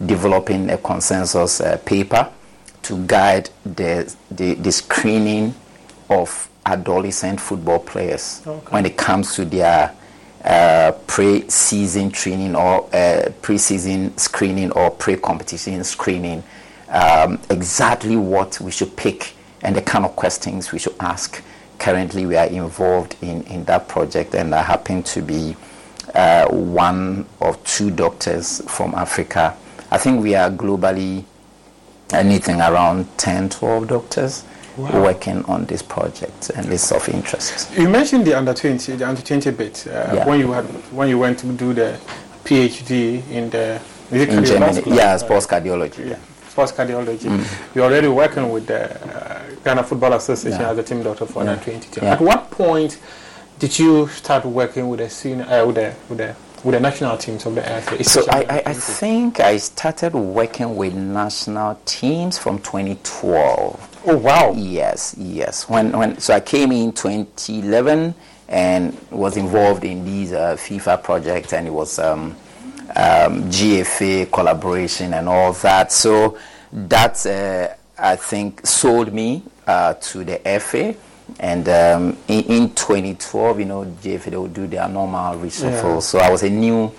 developing 0.06 0.70
a 0.70 0.78
consensus 0.78 1.60
uh, 1.60 1.76
paper 1.84 2.30
to 2.82 3.04
guide 3.06 3.50
the, 3.64 4.10
the, 4.30 4.54
the 4.54 4.72
screening 4.72 5.54
of 6.08 6.48
adolescent 6.64 7.38
football 7.38 7.78
players 7.78 8.42
Okay. 8.46 8.72
when 8.72 8.86
it 8.86 8.96
comes 8.96 9.34
to 9.34 9.44
their 9.44 9.94
uh, 10.44 10.92
pre-season 11.06 12.10
training 12.10 12.56
or 12.56 12.88
uh, 12.94 13.30
pre-season 13.42 14.16
screening 14.16 14.70
or 14.72 14.90
pre-competition 14.90 15.84
screening, 15.84 16.42
um, 16.88 17.38
exactly 17.50 18.16
what 18.16 18.60
we 18.60 18.70
should 18.70 18.96
pick 18.96 19.34
and 19.62 19.76
the 19.76 19.82
kind 19.82 20.04
of 20.04 20.16
questions 20.16 20.72
we 20.72 20.78
should 20.78 20.96
ask. 21.00 21.42
Currently, 21.78 22.26
we 22.26 22.36
are 22.36 22.46
involved 22.46 23.16
in, 23.22 23.42
in 23.44 23.64
that 23.64 23.88
project, 23.88 24.34
and 24.34 24.54
I 24.54 24.62
happen 24.62 25.02
to 25.04 25.22
be 25.22 25.56
uh, 26.14 26.48
one 26.48 27.26
of 27.40 27.62
two 27.64 27.90
doctors 27.90 28.60
from 28.68 28.94
Africa. 28.94 29.56
I 29.90 29.98
think 29.98 30.22
we 30.22 30.34
are 30.34 30.50
globally 30.50 31.24
anything 32.12 32.60
around 32.60 33.06
10, 33.18 33.50
12 33.50 33.88
doctors 33.88 34.44
Wow. 34.76 35.02
working 35.02 35.44
on 35.46 35.64
this 35.66 35.82
project, 35.82 36.50
and 36.54 36.72
it's 36.72 36.92
of 36.92 37.08
interest. 37.08 37.70
You 37.76 37.88
mentioned 37.88 38.24
the 38.26 38.34
under 38.34 38.54
20, 38.54 38.92
the 38.96 39.08
under 39.08 39.20
20 39.22 39.50
bit 39.50 39.86
uh, 39.86 39.90
Yeah. 40.14 40.26
when 40.26 40.40
you 40.40 40.52
had 40.52 40.64
when 40.92 41.08
you 41.08 41.18
went 41.18 41.38
to 41.40 41.46
do 41.52 41.72
the 41.74 41.98
PhD 42.44 43.22
in 43.30 43.50
the 43.50 43.80
In 44.12 44.44
Germany, 44.44 44.82
yeah, 44.86 45.16
sports 45.18 45.46
cardiology. 45.46 46.10
yeah, 46.10 46.16
sports 46.48 46.72
cardiology. 46.72 47.28
Mm. 47.28 47.74
You're 47.74 47.84
already 47.84 48.08
working 48.08 48.50
with 48.50 48.66
the 48.66 48.90
uh, 48.90 49.40
Ghana 49.64 49.82
Football 49.84 50.14
Association 50.14 50.60
Yeah. 50.60 50.70
as 50.70 50.78
a 50.78 50.82
team 50.82 51.02
doctor 51.02 51.26
for 51.26 51.44
Yeah. 51.44 51.50
under 51.52 51.62
20. 51.64 51.88
team. 51.90 52.04
Yeah. 52.04 52.12
At 52.14 52.20
what 52.20 52.50
point 52.50 52.98
did 53.58 53.78
you 53.78 54.08
start 54.08 54.44
working 54.44 54.88
with 54.88 55.00
the 55.00 55.10
senior, 55.10 55.44
uh, 55.44 55.66
with 55.66 55.76
the 55.76 55.92
with 56.08 56.18
the 56.18 56.34
with 56.64 56.74
the 56.74 56.80
national 56.80 57.16
teams 57.18 57.46
of 57.46 57.54
the 57.54 57.62
AFA? 57.68 58.02
So 58.04 58.24
I, 58.30 58.44
I, 58.50 58.62
I 58.66 58.74
think 58.74 59.40
I 59.40 59.56
started 59.58 60.14
working 60.14 60.76
with 60.76 60.94
national 60.94 61.78
teams 61.84 62.36
from 62.38 62.58
2012. 62.58 63.88
Oh 64.06 64.16
wow! 64.16 64.52
Yes, 64.56 65.14
yes. 65.18 65.68
When 65.68 65.92
when 65.92 66.18
so 66.18 66.34
I 66.34 66.40
came 66.40 66.72
in 66.72 66.92
2011 66.92 68.14
and 68.48 68.96
was 69.10 69.36
involved 69.36 69.84
in 69.84 70.04
these 70.04 70.32
uh, 70.32 70.56
FIFA 70.56 71.02
projects, 71.02 71.52
and 71.52 71.66
it 71.66 71.70
was 71.70 71.98
um, 71.98 72.34
um, 72.96 73.44
GFA 73.50 74.32
collaboration 74.32 75.14
and 75.14 75.28
all 75.28 75.52
that. 75.52 75.92
So 75.92 76.38
that 76.72 77.26
uh, 77.26 77.74
I 77.98 78.16
think 78.16 78.66
sold 78.66 79.12
me 79.12 79.42
uh, 79.66 79.94
to 79.94 80.24
the 80.24 80.38
FA. 80.60 80.94
And 81.38 81.68
um, 81.68 82.18
in, 82.26 82.44
in 82.44 82.74
2012, 82.74 83.60
you 83.60 83.64
know, 83.64 83.84
GFA, 83.84 84.24
they 84.24 84.36
would 84.36 84.52
do 84.52 84.66
their 84.66 84.88
normal 84.88 85.36
reshuffle. 85.36 85.94
Yeah. 85.94 85.98
So 86.00 86.18
I 86.18 86.28
was 86.28 86.42
a 86.42 86.50
new 86.50 86.92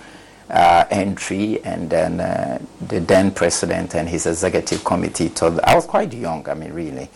uh, 0.52 0.86
entry, 0.92 1.64
and 1.64 1.90
then 1.90 2.20
uh, 2.20 2.60
the 2.88 3.00
then 3.00 3.32
president 3.32 3.96
and 3.96 4.08
his 4.10 4.26
executive 4.26 4.84
committee 4.84 5.30
told. 5.30 5.60
I 5.62 5.74
was 5.76 5.86
quite 5.86 6.14
young, 6.14 6.48
I 6.50 6.54
mean, 6.54 6.74
really, 6.74 7.10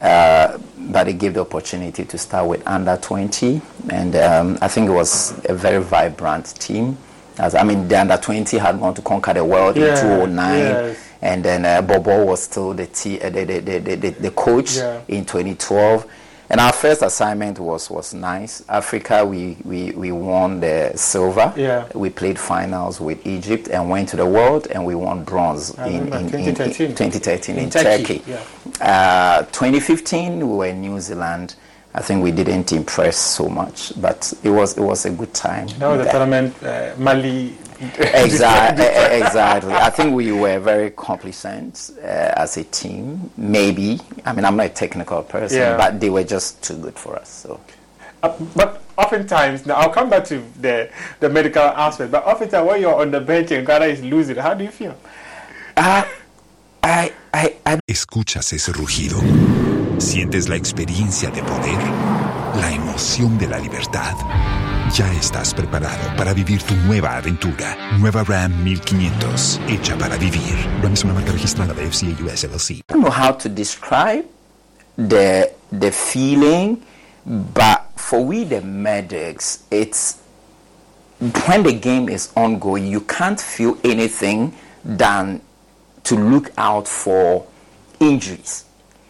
uh, 0.00 0.58
but 0.78 1.04
they 1.04 1.14
gave 1.14 1.34
the 1.34 1.40
opportunity 1.40 2.04
to 2.04 2.18
start 2.18 2.46
with 2.48 2.66
under 2.66 2.96
20, 2.98 3.60
and 3.90 4.14
um, 4.16 4.58
I 4.60 4.68
think 4.68 4.88
it 4.88 4.92
was 4.92 5.32
a 5.46 5.54
very 5.54 5.82
vibrant 5.82 6.54
team. 6.60 6.98
As, 7.38 7.54
I 7.54 7.62
mean, 7.64 7.88
the 7.88 8.00
under 8.00 8.16
20 8.16 8.58
had 8.58 8.78
gone 8.78 8.94
to 8.94 9.02
conquer 9.02 9.32
the 9.34 9.44
world 9.44 9.76
Yeah, 9.76 9.88
in 9.90 9.94
2009, 9.96 10.58
yes. 10.58 10.98
and 11.22 11.44
then 11.44 11.64
uh, 11.64 11.82
Bobo 11.82 12.24
was 12.26 12.42
still 12.42 12.72
the, 12.74 12.86
t- 12.86 13.20
uh, 13.20 13.30
the, 13.30 13.44
the, 13.44 13.58
the, 13.60 13.78
the, 13.78 13.94
the, 13.96 14.10
the 14.10 14.30
coach 14.30 14.76
Yeah. 14.76 15.00
in 15.08 15.24
2012. 15.24 16.06
And 16.48 16.60
our 16.60 16.72
first 16.72 17.02
assignment 17.02 17.58
was, 17.58 17.90
was 17.90 18.14
nice. 18.14 18.62
Africa, 18.68 19.24
we, 19.26 19.56
we, 19.64 19.90
we 19.92 20.12
won 20.12 20.60
the 20.60 20.92
silver. 20.94 21.52
Yeah. 21.56 21.88
We 21.94 22.10
played 22.10 22.38
finals 22.38 23.00
with 23.00 23.26
Egypt 23.26 23.68
and 23.68 23.90
went 23.90 24.08
to 24.10 24.16
the 24.16 24.26
world, 24.26 24.68
and 24.68 24.84
we 24.86 24.94
won 24.94 25.24
bronze 25.24 25.70
in, 25.78 26.06
in, 26.12 26.34
in, 26.34 26.54
2013. 26.54 26.86
in 26.90 26.94
2013 26.94 27.56
in, 27.56 27.64
In 27.64 27.70
Turkey, 27.70 28.20
Turkey. 28.20 28.22
yeah. 28.30 29.38
Uh, 29.40 29.42
2015, 29.46 30.38
we 30.38 30.44
were 30.56 30.66
in 30.66 30.80
New 30.80 31.00
Zealand. 31.00 31.56
I 31.94 32.00
think 32.02 32.22
we 32.22 32.30
didn't 32.30 32.72
impress 32.72 33.16
so 33.16 33.48
much, 33.48 33.98
but 34.00 34.32
it 34.44 34.50
was 34.50 34.76
it 34.76 34.82
was 34.82 35.06
a 35.06 35.10
good 35.10 35.32
time. 35.32 35.64
Was 35.80 36.04
the 36.04 36.10
tournament, 36.10 36.62
uh, 36.62 36.94
Mali. 36.98 37.56
exactly, 37.98 38.86
exactly. 38.86 39.72
I 39.74 39.90
think 39.90 40.14
we 40.14 40.32
were 40.32 40.58
very 40.58 40.90
complacent 40.90 41.90
uh, 42.02 42.06
as 42.36 42.56
a 42.56 42.64
team. 42.64 43.30
Maybe, 43.36 44.00
I 44.24 44.32
mean, 44.32 44.44
I'm 44.44 44.56
not 44.56 44.66
a 44.66 44.70
technical 44.70 45.22
person, 45.22 45.58
Yeah. 45.58 45.76
but 45.76 46.00
they 46.00 46.08
were 46.10 46.24
just 46.24 46.62
too 46.62 46.76
good 46.76 46.98
for 46.98 47.16
us. 47.16 47.28
So, 47.28 47.60
Uh, 48.22 48.32
but 48.56 48.82
oftentimes, 48.96 49.66
now 49.66 49.74
I'll 49.74 49.90
come 49.92 50.08
back 50.08 50.24
to 50.24 50.42
the, 50.60 50.88
the 51.20 51.28
medical 51.28 51.62
aspect, 51.62 52.10
but 52.12 52.24
oftentimes 52.24 52.66
when 52.66 52.80
you're 52.80 52.94
on 52.98 53.10
the 53.10 53.20
bench 53.20 53.50
and 53.50 53.66
Ghana 53.66 53.84
is 53.86 54.02
losing, 54.02 54.36
how 54.36 54.54
do 54.54 54.64
you 54.64 54.70
feel? 54.70 54.96
uh, 55.76 56.02
I, 56.82 57.12
I, 57.34 57.56
I 57.66 57.78
Escuchas 57.86 58.52
ese 58.54 58.72
rugido. 58.72 59.18
Sientes 60.00 60.48
la 60.48 60.56
experiencia 60.56 61.30
de 61.30 61.42
poder, 61.42 61.78
la 62.56 62.72
emoción 62.72 63.38
de 63.38 63.48
la 63.48 63.58
libertad. 63.58 64.14
Ya 64.94 65.12
estás 65.12 65.52
preparado 65.52 66.16
para 66.16 66.32
vivir 66.32 66.62
tu 66.62 66.74
nueva 66.86 67.16
aventura. 67.16 67.76
Nueva 67.98 68.24
Ram 68.24 68.62
1500, 68.64 69.60
hecha 69.68 69.96
para 69.98 70.16
vivir. 70.16 70.54
Ram 70.82 70.92
es 70.92 71.04
una 71.04 71.14
marca 71.14 71.32
registrada 71.32 71.74
de 71.74 71.90
FCA 71.90 72.24
US 72.24 72.44
LLC. 72.44 72.82
don't 72.88 73.02
know 73.02 73.10
how 73.10 73.32
to 73.32 73.48
describe 73.48 74.24
the 74.96 75.52
the 75.70 75.90
feeling, 75.90 76.82
but 77.26 77.82
for 77.96 78.24
we 78.24 78.44
the 78.44 78.60
medics, 78.60 79.64
it's 79.70 80.16
when 81.46 81.62
the 81.62 81.72
game 81.72 82.08
is 82.08 82.30
ongoing, 82.34 82.86
you 82.86 83.00
can't 83.00 83.40
feel 83.40 83.76
anything 83.84 84.52
than 84.84 85.40
to 86.04 86.14
look 86.16 86.50
out 86.56 86.86
for 86.86 87.44
injuries. 88.00 88.64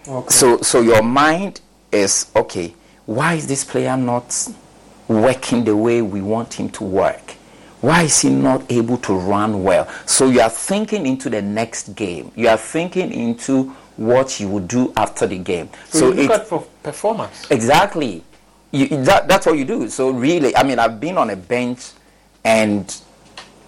Okay. 0.08 0.30
So 0.30 0.58
so 0.62 0.80
your 0.80 1.02
mind 1.02 1.60
is 1.92 2.26
okay. 2.34 2.74
Why 3.06 3.34
is 3.34 3.46
this 3.46 3.64
player 3.64 3.96
not 3.96 4.48
working 5.08 5.64
the 5.64 5.76
way 5.76 6.02
we 6.02 6.20
want 6.20 6.54
him 6.54 6.68
to 6.70 6.84
work? 6.84 7.32
Why 7.80 8.02
is 8.02 8.20
he 8.20 8.30
not 8.30 8.70
able 8.70 8.98
to 8.98 9.14
run 9.14 9.62
well? 9.62 9.88
So 10.06 10.28
you 10.28 10.40
are 10.40 10.50
thinking 10.50 11.06
into 11.06 11.30
the 11.30 11.40
next 11.40 11.94
game. 11.94 12.32
You 12.34 12.48
are 12.48 12.56
thinking 12.56 13.12
into 13.12 13.74
what 13.96 14.40
you 14.40 14.48
will 14.48 14.66
do 14.66 14.92
after 14.96 15.26
the 15.26 15.38
game. 15.38 15.68
so, 15.88 15.98
So 15.98 16.06
you 16.08 16.14
look 16.14 16.30
it's 16.30 16.34
at 16.40 16.46
for 16.48 16.66
performance. 16.82 17.48
Exactly. 17.50 18.24
You, 18.72 18.88
that, 19.04 19.28
that's 19.28 19.46
what 19.46 19.56
you 19.56 19.64
do. 19.64 19.88
So 19.88 20.10
really, 20.10 20.56
I 20.56 20.62
mean, 20.64 20.78
I've 20.78 20.98
been 20.98 21.16
on 21.16 21.30
a 21.30 21.36
bench 21.36 21.90
and 22.44 22.94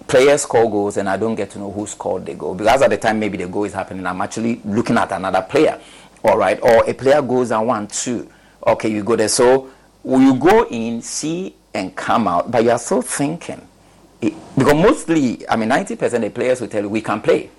players 0.07 0.41
score 0.41 0.69
goals 0.69 0.97
and 0.97 1.07
I 1.07 1.15
don't 1.17 1.35
get 1.35 1.51
to 1.51 1.59
know 1.59 1.71
who 1.71 1.85
scored 1.87 2.25
the 2.25 2.33
goal 2.33 2.55
because 2.55 2.81
at 2.81 2.89
the 2.89 2.97
time 2.97 3.19
maybe 3.19 3.37
the 3.37 3.47
goal 3.47 3.63
is 3.63 3.73
happening, 3.73 4.05
I'm 4.05 4.19
actually 4.21 4.59
looking 4.65 4.97
at 4.97 5.11
another 5.11 5.43
player. 5.43 5.79
All 6.23 6.37
right, 6.37 6.59
or 6.61 6.89
a 6.89 6.93
player 6.93 7.21
goes 7.21 7.51
and 7.51 7.65
one 7.65 7.87
two. 7.87 8.29
Okay, 8.65 8.89
you 8.91 9.03
go 9.03 9.15
there. 9.15 9.29
So 9.29 9.69
you 10.03 10.35
go 10.35 10.65
in, 10.67 11.01
see, 11.01 11.55
and 11.73 11.95
come 11.95 12.27
out, 12.27 12.51
but 12.51 12.63
you 12.63 12.71
are 12.71 12.79
still 12.79 13.01
thinking. 13.01 13.65
Because 14.19 14.73
mostly, 14.73 15.47
I 15.47 15.55
mean, 15.55 15.69
90% 15.69 16.13
of 16.13 16.21
the 16.21 16.29
players 16.29 16.59
will 16.61 16.67
tell 16.67 16.83
you 16.83 16.89
we 16.89 17.01
can 17.01 17.21
play, 17.21 17.49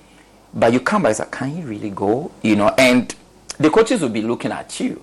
but 0.52 0.72
you 0.72 0.80
come 0.80 1.02
back 1.02 1.10
and 1.10 1.16
say, 1.16 1.24
can 1.30 1.56
you 1.56 1.64
really 1.64 1.90
go? 1.90 2.30
You 2.42 2.56
know, 2.56 2.68
and 2.76 3.14
the 3.58 3.70
coaches 3.70 4.02
will 4.02 4.10
be 4.10 4.22
looking 4.22 4.52
at 4.52 4.78
you 4.78 5.02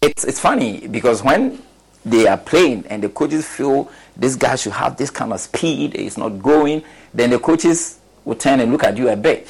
it's 0.00 0.24
it's 0.24 0.40
funny 0.40 0.86
because 0.88 1.22
when 1.22 1.62
they 2.04 2.26
are 2.26 2.38
playing 2.38 2.86
and 2.86 3.02
the 3.02 3.08
coaches 3.10 3.46
feel 3.46 3.90
this 4.16 4.34
guy 4.34 4.56
should 4.56 4.72
have 4.72 4.96
this 4.96 5.10
kind 5.10 5.32
of 5.32 5.40
speed, 5.40 5.94
it's 5.94 6.16
not 6.16 6.30
going, 6.42 6.82
then 7.12 7.30
the 7.30 7.38
coaches 7.38 7.98
will 8.24 8.34
turn 8.34 8.60
and 8.60 8.72
look 8.72 8.84
at 8.84 8.96
you 8.96 9.10
a 9.10 9.16
bit. 9.16 9.46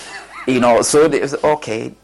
You 0.48 0.59
know, 0.59 0.83
so 0.83 1.07
they 1.07 1.24
say, 1.26 1.37
okay, 1.42 1.94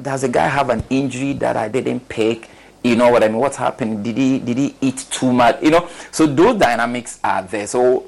does 0.00 0.22
the 0.22 0.28
guy 0.28 0.46
have 0.46 0.70
an 0.70 0.84
injury 0.90 1.32
that 1.34 1.56
I 1.56 1.68
didn't 1.68 2.08
pick? 2.08 2.48
You 2.86 2.94
know 2.94 3.10
what 3.10 3.24
I 3.24 3.28
mean? 3.28 3.38
What's 3.38 3.56
happening? 3.56 4.00
Did 4.00 4.16
he 4.16 4.38
did 4.38 4.56
he 4.58 4.76
eat 4.80 5.06
too 5.10 5.32
much? 5.32 5.60
You 5.60 5.72
know, 5.72 5.88
so 6.12 6.24
those 6.24 6.56
dynamics 6.56 7.18
are 7.24 7.42
there. 7.42 7.66
So 7.66 8.06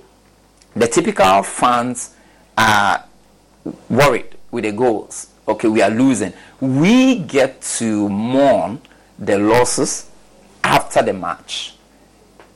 the 0.76 0.86
typical 0.86 1.42
fans 1.42 2.14
are 2.56 3.04
worried 3.90 4.36
with 4.52 4.62
the 4.62 4.70
goals. 4.70 5.30
Okay, 5.48 5.66
we 5.66 5.82
are 5.82 5.90
losing. 5.90 6.32
We 6.60 7.18
get 7.18 7.60
to 7.78 8.08
mourn 8.08 8.80
the 9.18 9.38
losses 9.38 10.08
after 10.62 11.02
the 11.02 11.12
match. 11.12 11.74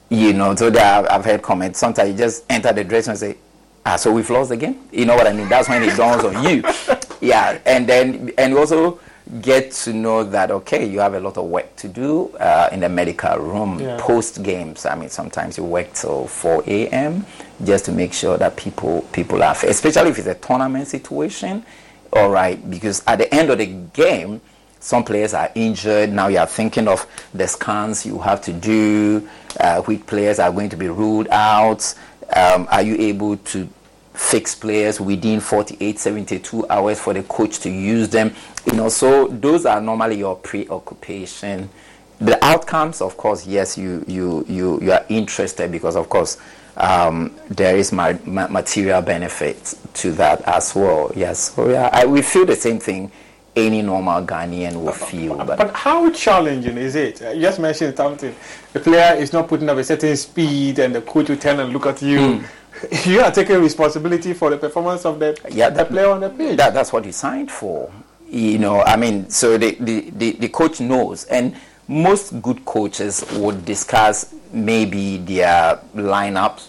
You 0.08 0.32
know, 0.32 0.54
so 0.54 0.68
I've 0.72 1.24
heard 1.24 1.42
comments. 1.42 1.80
Sometimes 1.80 2.10
you 2.10 2.16
just 2.16 2.44
enter 2.48 2.72
the 2.72 2.84
dressing 2.84 3.10
and 3.10 3.18
say, 3.18 3.36
"Ah, 3.84 3.96
so 3.96 4.12
we've 4.12 4.30
lost 4.30 4.52
again." 4.52 4.78
You 4.92 5.06
know 5.06 5.16
what 5.16 5.26
I 5.26 5.32
mean? 5.32 5.48
That's 5.48 5.68
when 5.68 5.82
it 5.82 5.96
dawns 5.96 6.22
on 6.24 6.44
you. 6.44 6.62
Yeah, 7.22 7.60
and 7.66 7.88
then 7.88 8.32
and 8.36 8.52
also 8.52 8.98
get 9.40 9.70
to 9.72 9.92
know 9.92 10.24
that 10.24 10.50
okay, 10.50 10.84
you 10.84 11.00
have 11.00 11.14
a 11.14 11.20
lot 11.20 11.36
of 11.36 11.44
work 11.46 11.74
to 11.76 11.88
do 11.88 12.28
uh, 12.40 12.68
in 12.72 12.80
the 12.80 12.88
medical 12.88 13.38
room 13.38 13.78
Yeah. 13.80 13.96
post 14.00 14.42
games. 14.42 14.84
I 14.84 14.94
mean, 14.96 15.08
sometimes 15.08 15.56
you 15.56 15.64
work 15.64 15.92
till 15.94 16.26
4 16.26 16.64
a.m. 16.66 17.24
just 17.64 17.84
to 17.86 17.92
make 17.92 18.12
sure 18.12 18.36
that 18.38 18.56
people 18.56 19.02
people 19.12 19.42
are, 19.42 19.56
especially 19.64 20.10
if 20.10 20.18
it's 20.18 20.26
a 20.28 20.34
tournament 20.34 20.88
situation. 20.88 21.64
All 22.12 22.30
right, 22.30 22.58
because 22.68 23.02
at 23.06 23.16
the 23.18 23.32
end 23.34 23.48
of 23.50 23.58
the 23.58 23.66
game, 23.66 24.40
some 24.80 25.04
players 25.04 25.32
are 25.32 25.50
injured. 25.54 26.12
Now 26.12 26.26
you 26.26 26.38
are 26.38 26.46
thinking 26.46 26.88
of 26.88 27.06
the 27.32 27.46
scans 27.46 28.04
you 28.04 28.18
have 28.18 28.42
to 28.42 28.52
do. 28.52 29.26
Uh, 29.58 29.80
which 29.82 30.04
players 30.06 30.38
are 30.38 30.50
going 30.50 30.68
to 30.70 30.76
be 30.76 30.88
ruled 30.88 31.28
out? 31.28 31.94
Um, 32.34 32.66
are 32.70 32.82
you 32.82 32.96
able 32.96 33.36
to 33.36 33.68
fix 34.14 34.54
players 34.54 35.00
within 35.00 35.40
48, 35.40 35.98
72 35.98 36.66
hours 36.68 37.00
for 37.00 37.12
the 37.14 37.22
coach 37.24 37.58
to 37.60 37.70
use 37.70 38.08
them? 38.08 38.34
You 38.66 38.74
know, 38.76 38.88
so 38.88 39.28
those 39.28 39.66
are 39.66 39.80
normally 39.80 40.18
your 40.18 40.36
preoccupation. 40.36 41.68
The 42.20 42.42
outcomes, 42.44 43.00
of 43.00 43.16
course, 43.16 43.46
yes, 43.46 43.76
you 43.76 44.04
you 44.06 44.44
you, 44.48 44.80
you 44.80 44.92
are 44.92 45.04
interested 45.08 45.72
because, 45.72 45.96
of 45.96 46.08
course, 46.08 46.38
um, 46.76 47.34
there 47.48 47.76
is 47.76 47.90
ma- 47.92 48.12
ma- 48.24 48.46
material 48.48 49.02
benefit 49.02 49.74
to 49.94 50.12
that 50.12 50.40
as 50.42 50.74
well. 50.74 51.10
Yes, 51.16 51.52
so 51.54 51.68
yeah, 51.68 51.88
I, 51.92 52.06
we 52.06 52.22
feel 52.22 52.46
the 52.46 52.54
same 52.56 52.78
thing 52.78 53.10
any 53.54 53.82
normal 53.82 54.24
Ghanaian 54.24 54.82
will 54.82 54.92
feel. 54.92 55.36
But, 55.36 55.58
But 55.58 55.74
how 55.74 56.10
challenging 56.10 56.78
is 56.78 56.94
it? 56.94 57.20
Uh, 57.20 57.30
You 57.30 57.42
just 57.42 57.58
mentioned 57.58 57.96
something. 57.96 58.34
The 58.72 58.80
player 58.80 59.14
is 59.16 59.32
not 59.32 59.48
putting 59.48 59.68
up 59.68 59.76
a 59.76 59.84
certain 59.84 60.16
speed, 60.16 60.78
and 60.78 60.94
the 60.94 61.02
coach 61.02 61.28
will 61.28 61.36
turn 61.36 61.60
and 61.60 61.72
look 61.72 61.86
at 61.86 62.00
you. 62.02 62.42
You 63.04 63.20
are 63.20 63.30
taking 63.30 63.60
responsibility 63.60 64.32
for 64.32 64.50
the 64.50 64.56
performance 64.58 65.04
of 65.04 65.18
the, 65.18 65.38
Yeah, 65.50 65.68
the 65.70 65.76
that- 65.76 65.88
player 65.88 66.08
on 66.10 66.20
the 66.20 66.30
pitch. 66.30 66.56
that, 66.56 66.74
that's 66.74 66.92
what 66.92 67.04
you 67.04 67.12
signed 67.12 67.50
for. 67.50 67.92
You 68.28 68.58
know, 68.58 68.80
I 68.82 68.96
mean, 68.96 69.28
so 69.28 69.58
the, 69.58 69.72
the, 69.78 70.10
the, 70.10 70.32
the 70.32 70.48
coach 70.48 70.80
knows, 70.80 71.24
and 71.24 71.54
most 71.86 72.40
good 72.40 72.64
coaches 72.64 73.24
would 73.34 73.64
discuss 73.66 74.34
maybe 74.52 75.18
their 75.18 75.78
lineups 75.94 76.68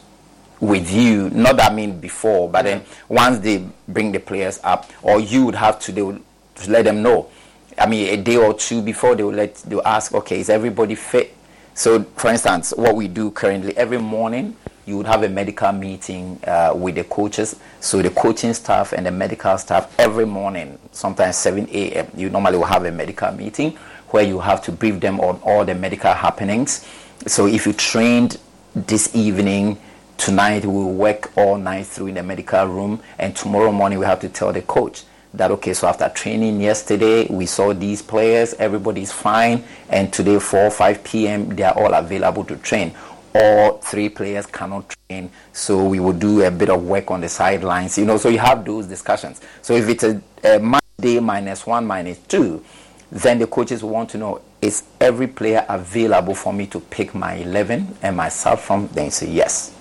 with 0.60 0.92
you. 0.92 1.30
Not 1.30 1.56
that 1.58 1.72
I 1.72 1.76
mean 1.76 2.00
before, 2.00 2.50
but 2.50 2.64
then 2.64 2.84
once 3.08 3.40
they 3.40 3.66
bring 3.88 4.12
the 4.12 4.20
players 4.20 4.60
up, 4.64 4.92
or 5.02 5.20
you 5.22 5.46
would 5.46 5.56
have 5.56 5.80
to, 5.82 5.92
they 5.94 6.02
would 6.02 6.22
let 6.68 6.84
them 6.84 7.02
know. 7.02 7.30
I 7.78 7.88
mean, 7.88 8.10
a 8.10 8.22
day 8.22 8.36
or 8.38 8.54
two 8.54 8.82
before 8.82 9.16
they 9.16 9.24
will 9.24 9.32
let 9.34 9.56
they 9.56 9.76
will 9.76 9.88
ask, 9.88 10.14
okay, 10.14 10.40
is 10.42 10.50
everybody 10.50 10.96
fit? 10.96 11.34
So, 11.76 12.04
for 12.04 12.30
instance, 12.30 12.74
what 12.76 12.96
we 12.96 13.08
do 13.08 13.32
currently 13.32 13.76
every 13.78 13.98
morning, 14.00 14.56
you 14.86 14.98
would 14.98 15.06
have 15.08 15.24
a 15.24 15.30
medical 15.30 15.72
meeting 15.72 16.40
uh, 16.46 16.74
with 16.76 16.96
the 16.96 17.04
coaches. 17.06 17.60
So 17.80 18.02
the 18.02 18.10
coaching 18.10 18.54
staff 18.54 18.94
and 18.94 19.06
the 19.06 19.12
medical 19.12 19.58
staff 19.58 19.94
every 20.00 20.26
morning, 20.26 20.78
sometimes 20.92 21.38
7 21.38 21.68
a.m. 21.72 22.08
You 22.16 22.30
normally 22.30 22.58
will 22.58 22.66
have 22.66 22.86
a 22.86 22.92
medical 22.92 23.32
meeting 23.32 23.72
where 24.10 24.24
you 24.24 24.40
have 24.40 24.62
to 24.64 24.72
brief 24.72 25.00
them 25.00 25.20
on 25.20 25.40
all 25.44 25.66
the 25.66 25.76
medical 25.76 26.14
happenings. 26.14 26.86
So 27.28 27.48
if 27.48 27.66
you 27.66 27.74
trained 27.74 28.38
this 28.76 29.16
evening, 29.16 29.80
tonight 30.18 30.66
we 30.66 30.74
will 30.74 30.94
work 30.94 31.32
all 31.38 31.58
night 31.58 31.88
through 31.88 32.08
in 32.08 32.16
the 32.16 32.24
medical 32.24 32.66
room, 32.66 33.02
and 33.18 33.36
tomorrow 33.36 33.72
morning 33.72 34.00
we 34.00 34.06
have 34.06 34.20
to 34.22 34.30
tell 34.30 34.52
the 34.54 34.62
coach 34.62 35.04
that 35.34 35.50
okay 35.50 35.74
so 35.74 35.88
after 35.88 36.08
training 36.10 36.62
yesterday 36.62 37.26
we 37.28 37.46
saw 37.48 37.74
these 37.74 38.04
players 38.04 38.54
everybody's 38.56 39.12
fine 39.12 39.64
and 39.90 40.14
today 40.14 40.38
4 40.38 40.70
5 40.70 41.04
p.m 41.04 41.56
they 41.56 41.64
are 41.64 41.74
all 41.74 41.94
available 41.96 42.44
to 42.44 42.56
train 42.58 42.94
or 43.34 43.80
three 43.82 44.10
players 44.10 44.46
cannot 44.46 44.94
train 45.10 45.30
so 45.52 45.86
we 45.88 46.00
will 46.00 46.14
do 46.14 46.44
a 46.44 46.52
bit 46.52 46.70
of 46.70 46.84
work 46.84 47.10
on 47.10 47.22
the 47.22 47.30
sidelines 47.30 47.98
you 47.98 48.06
know 48.06 48.18
so 48.18 48.30
you 48.30 48.40
have 48.40 48.64
those 48.66 48.88
discussions. 48.88 49.42
So 49.62 49.74
if 49.74 49.88
it's 49.90 50.04
a, 50.04 50.22
a 50.44 50.60
match 50.60 50.84
day 51.00 51.20
minus 51.20 51.66
one 51.66 51.86
minus 51.86 52.20
two 52.20 52.64
then 53.12 53.40
the 53.40 53.48
coaches 53.48 53.84
want 53.84 54.10
to 54.12 54.18
know 54.18 54.42
is 54.62 54.84
every 55.00 55.28
player 55.28 55.66
available 55.68 56.34
for 56.34 56.54
me 56.54 56.66
to 56.68 56.80
pick 56.80 57.14
my 57.14 57.36
11 57.36 57.98
and 58.02 58.16
myself 58.16 58.64
from? 58.64 58.88
Then 58.88 59.12
say 59.12 59.30
yes. 59.30 59.76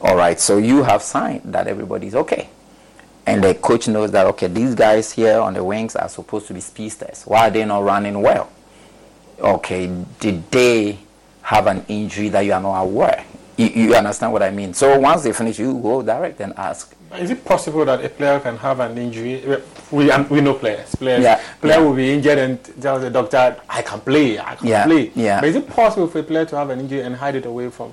All 0.00 0.16
right 0.16 0.38
so 0.38 0.58
you 0.58 0.82
have 0.82 1.02
signed 1.02 1.42
that 1.46 1.66
everybody's 1.66 2.14
okay. 2.14 2.48
And 3.26 3.42
the 3.42 3.54
coach 3.54 3.88
knows 3.88 4.12
that 4.12 4.26
okay 4.26 4.46
these 4.46 4.74
guys 4.74 5.12
here 5.12 5.38
on 5.40 5.54
the 5.54 5.64
wings 5.64 5.96
are 5.96 6.08
supposed 6.08 6.46
to 6.48 6.54
be 6.54 6.60
speedsters. 6.60 7.24
Why 7.24 7.48
are 7.48 7.50
they 7.50 7.64
not 7.64 7.82
running 7.82 8.20
well? 8.20 8.50
Okay 9.40 9.86
did 10.20 10.48
they 10.50 10.98
have 11.44 11.66
an 11.66 11.84
injury 11.88 12.28
that 12.28 12.40
you 12.40 12.52
are 12.52 12.60
not 12.60 12.82
aware 12.82 13.24
you, 13.56 13.66
you 13.68 13.94
understand 13.94 14.32
what 14.32 14.42
i 14.42 14.50
mean 14.50 14.74
so 14.74 14.98
once 14.98 15.22
they 15.22 15.32
finish 15.32 15.58
you 15.58 15.78
go 15.80 16.02
direct 16.02 16.40
and 16.40 16.52
ask 16.56 16.94
is 17.18 17.30
it 17.30 17.44
possible 17.44 17.84
that 17.84 18.04
a 18.04 18.08
player 18.08 18.40
can 18.40 18.56
have 18.56 18.80
an 18.80 18.98
injury? 18.98 19.44
We 19.90 20.10
we 20.30 20.40
know 20.40 20.54
players. 20.54 20.94
Players. 20.94 21.22
Yeah, 21.22 21.40
player 21.60 21.78
yeah. 21.78 21.80
will 21.80 21.94
be 21.94 22.12
injured 22.12 22.38
and 22.38 22.82
tell 22.82 22.98
the 22.98 23.10
doctor, 23.10 23.56
"I 23.68 23.82
can 23.82 24.00
play. 24.00 24.38
I 24.38 24.56
can 24.56 24.66
Yeah, 24.66 24.84
play." 24.84 25.12
yeah. 25.14 25.40
But 25.40 25.50
is 25.50 25.56
it 25.56 25.68
possible 25.68 26.08
for 26.08 26.18
a 26.18 26.22
player 26.22 26.44
to 26.46 26.56
have 26.56 26.70
an 26.70 26.80
injury 26.80 27.02
and 27.02 27.14
hide 27.14 27.36
it 27.36 27.46
away 27.46 27.70
from? 27.70 27.92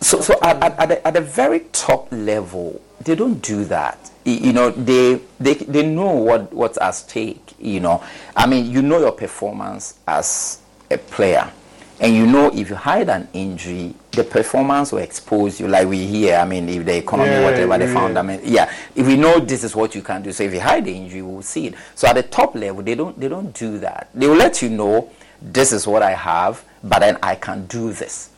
So, 0.00 0.20
so 0.20 0.38
at, 0.42 0.62
at, 0.62 0.78
at, 0.78 0.88
the, 0.88 1.06
at 1.06 1.14
the 1.14 1.20
very 1.20 1.60
top 1.72 2.08
level, 2.10 2.80
they 3.04 3.14
don't 3.14 3.40
do 3.40 3.64
that. 3.66 4.10
You 4.24 4.52
know, 4.52 4.70
they, 4.70 5.20
they, 5.40 5.54
they 5.54 5.86
know 5.86 6.12
what, 6.12 6.52
what's 6.52 6.78
at 6.78 6.90
stake. 6.90 7.54
You 7.58 7.80
know, 7.80 8.02
I 8.36 8.46
mean, 8.46 8.70
you 8.70 8.82
know 8.82 8.98
your 8.98 9.12
performance 9.12 9.94
as 10.06 10.60
a 10.90 10.98
player, 10.98 11.50
and 12.00 12.14
you 12.14 12.26
know 12.26 12.50
if 12.54 12.70
you 12.70 12.76
hide 12.76 13.08
an 13.08 13.28
injury, 13.32 13.94
the 14.12 14.24
performance 14.24 14.92
will 14.92 15.00
expose 15.00 15.58
you. 15.60 15.68
Like 15.68 15.88
we 15.88 16.06
hear, 16.06 16.36
I 16.36 16.44
mean, 16.44 16.68
if 16.68 16.84
the 16.84 16.96
economy, 16.96 17.30
Yeah, 17.30 17.44
whatever, 17.44 17.78
the 17.78 17.86
yeah. 17.86 17.94
fundament, 17.94 18.44
yeah. 18.44 18.72
If 18.94 19.06
we 19.06 19.16
know 19.16 19.40
this 19.40 19.64
is 19.64 19.74
what 19.74 19.94
you 19.94 20.02
can 20.02 20.22
do, 20.22 20.32
so 20.32 20.44
if 20.44 20.52
you 20.52 20.60
hide 20.60 20.84
the 20.84 20.92
injury, 20.92 21.22
we'll 21.22 21.42
see 21.42 21.68
it. 21.68 21.74
So 21.94 22.08
at 22.08 22.14
the 22.14 22.22
top 22.22 22.54
level, 22.54 22.82
they 22.82 22.94
don't, 22.94 23.18
they 23.18 23.28
don't 23.28 23.52
do 23.52 23.78
that. 23.78 24.08
They 24.14 24.26
will 24.28 24.36
let 24.36 24.62
you 24.62 24.70
know 24.70 25.10
this 25.42 25.72
is 25.72 25.86
what 25.86 26.02
I 26.02 26.12
have, 26.12 26.64
but 26.82 27.00
then 27.00 27.18
I 27.22 27.34
can 27.34 27.66
do 27.66 27.92
this 27.92 28.30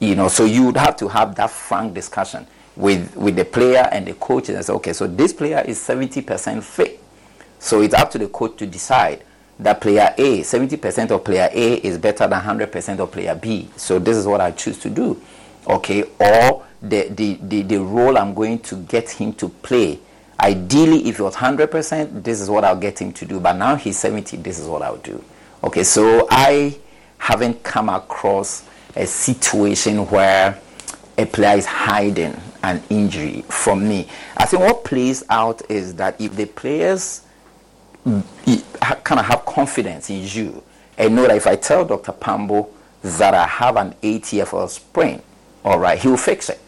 you 0.00 0.14
know 0.14 0.28
so 0.28 0.44
you 0.44 0.64
would 0.64 0.76
have 0.76 0.96
to 0.96 1.08
have 1.08 1.34
that 1.36 1.50
frank 1.50 1.94
discussion 1.94 2.46
with 2.76 3.14
with 3.16 3.36
the 3.36 3.44
player 3.44 3.88
and 3.92 4.06
the 4.06 4.14
coach 4.14 4.48
and 4.48 4.64
say 4.64 4.72
okay 4.72 4.92
so 4.92 5.06
this 5.06 5.32
player 5.32 5.62
is 5.66 5.78
70% 5.78 6.62
fit 6.62 7.00
so 7.58 7.80
it's 7.80 7.94
up 7.94 8.10
to 8.10 8.18
the 8.18 8.28
coach 8.28 8.56
to 8.56 8.66
decide 8.66 9.22
that 9.58 9.80
player 9.80 10.12
a 10.18 10.40
70% 10.40 11.10
of 11.10 11.24
player 11.24 11.48
a 11.52 11.74
is 11.76 11.98
better 11.98 12.26
than 12.26 12.40
100% 12.40 12.98
of 12.98 13.12
player 13.12 13.34
b. 13.34 13.68
So 13.76 13.98
this 13.98 14.16
is 14.16 14.26
what 14.26 14.40
i 14.40 14.50
choose 14.50 14.78
to 14.80 14.90
do 14.90 15.20
okay? 15.66 16.02
Or 16.02 16.64
the 16.82 17.08
the 17.08 17.38
the, 17.42 17.62
the 17.62 17.80
role 17.80 18.18
i'm 18.18 18.34
going 18.34 18.58
to 18.60 18.76
get 18.76 19.10
him 19.10 19.32
to 19.34 19.48
play. 19.48 19.98
Ideally 20.40 21.08
if 21.08 21.20
it 21.20 21.22
was 21.22 21.36
100% 21.36 22.22
this 22.22 22.40
is 22.40 22.50
what 22.50 22.64
i'll 22.64 22.76
get 22.76 23.00
him 23.00 23.12
to 23.12 23.24
do. 23.24 23.40
But 23.40 23.56
now 23.56 23.76
he's 23.76 23.98
70 23.98 24.38
this 24.38 24.58
is 24.58 24.66
what 24.66 24.82
i'll 24.82 24.96
do 24.98 25.22
okay? 25.62 25.84
So 25.84 26.26
i 26.30 26.78
haven't 27.18 27.62
come 27.62 27.88
across 27.88 28.64
a 28.96 29.06
situation 29.06 30.06
where 30.06 30.58
a 31.16 31.26
player 31.26 31.56
is 31.56 31.66
hiding 31.66 32.36
an 32.62 32.82
injury 32.90 33.42
from 33.48 33.88
me. 33.88 34.08
I 34.36 34.46
think 34.46 34.62
what 34.62 34.84
plays 34.84 35.22
out 35.30 35.62
is 35.70 35.94
that 35.94 36.20
if 36.20 36.34
the 36.34 36.46
players 36.46 37.23
kind 38.04 39.20
of 39.20 39.26
have 39.26 39.44
confidence 39.44 40.10
in 40.10 40.22
you 40.24 40.62
and 40.98 41.16
know 41.16 41.26
that 41.26 41.36
if 41.36 41.46
I 41.46 41.56
tell 41.56 41.84
Dr. 41.84 42.12
Pambo 42.12 42.68
that 43.02 43.34
I 43.34 43.46
have 43.46 43.76
an 43.76 43.94
ATFL 44.02 44.68
sprain, 44.68 45.22
all 45.64 45.78
right, 45.78 45.98
he 45.98 46.08
will 46.08 46.16
fix 46.16 46.50
it. 46.50 46.60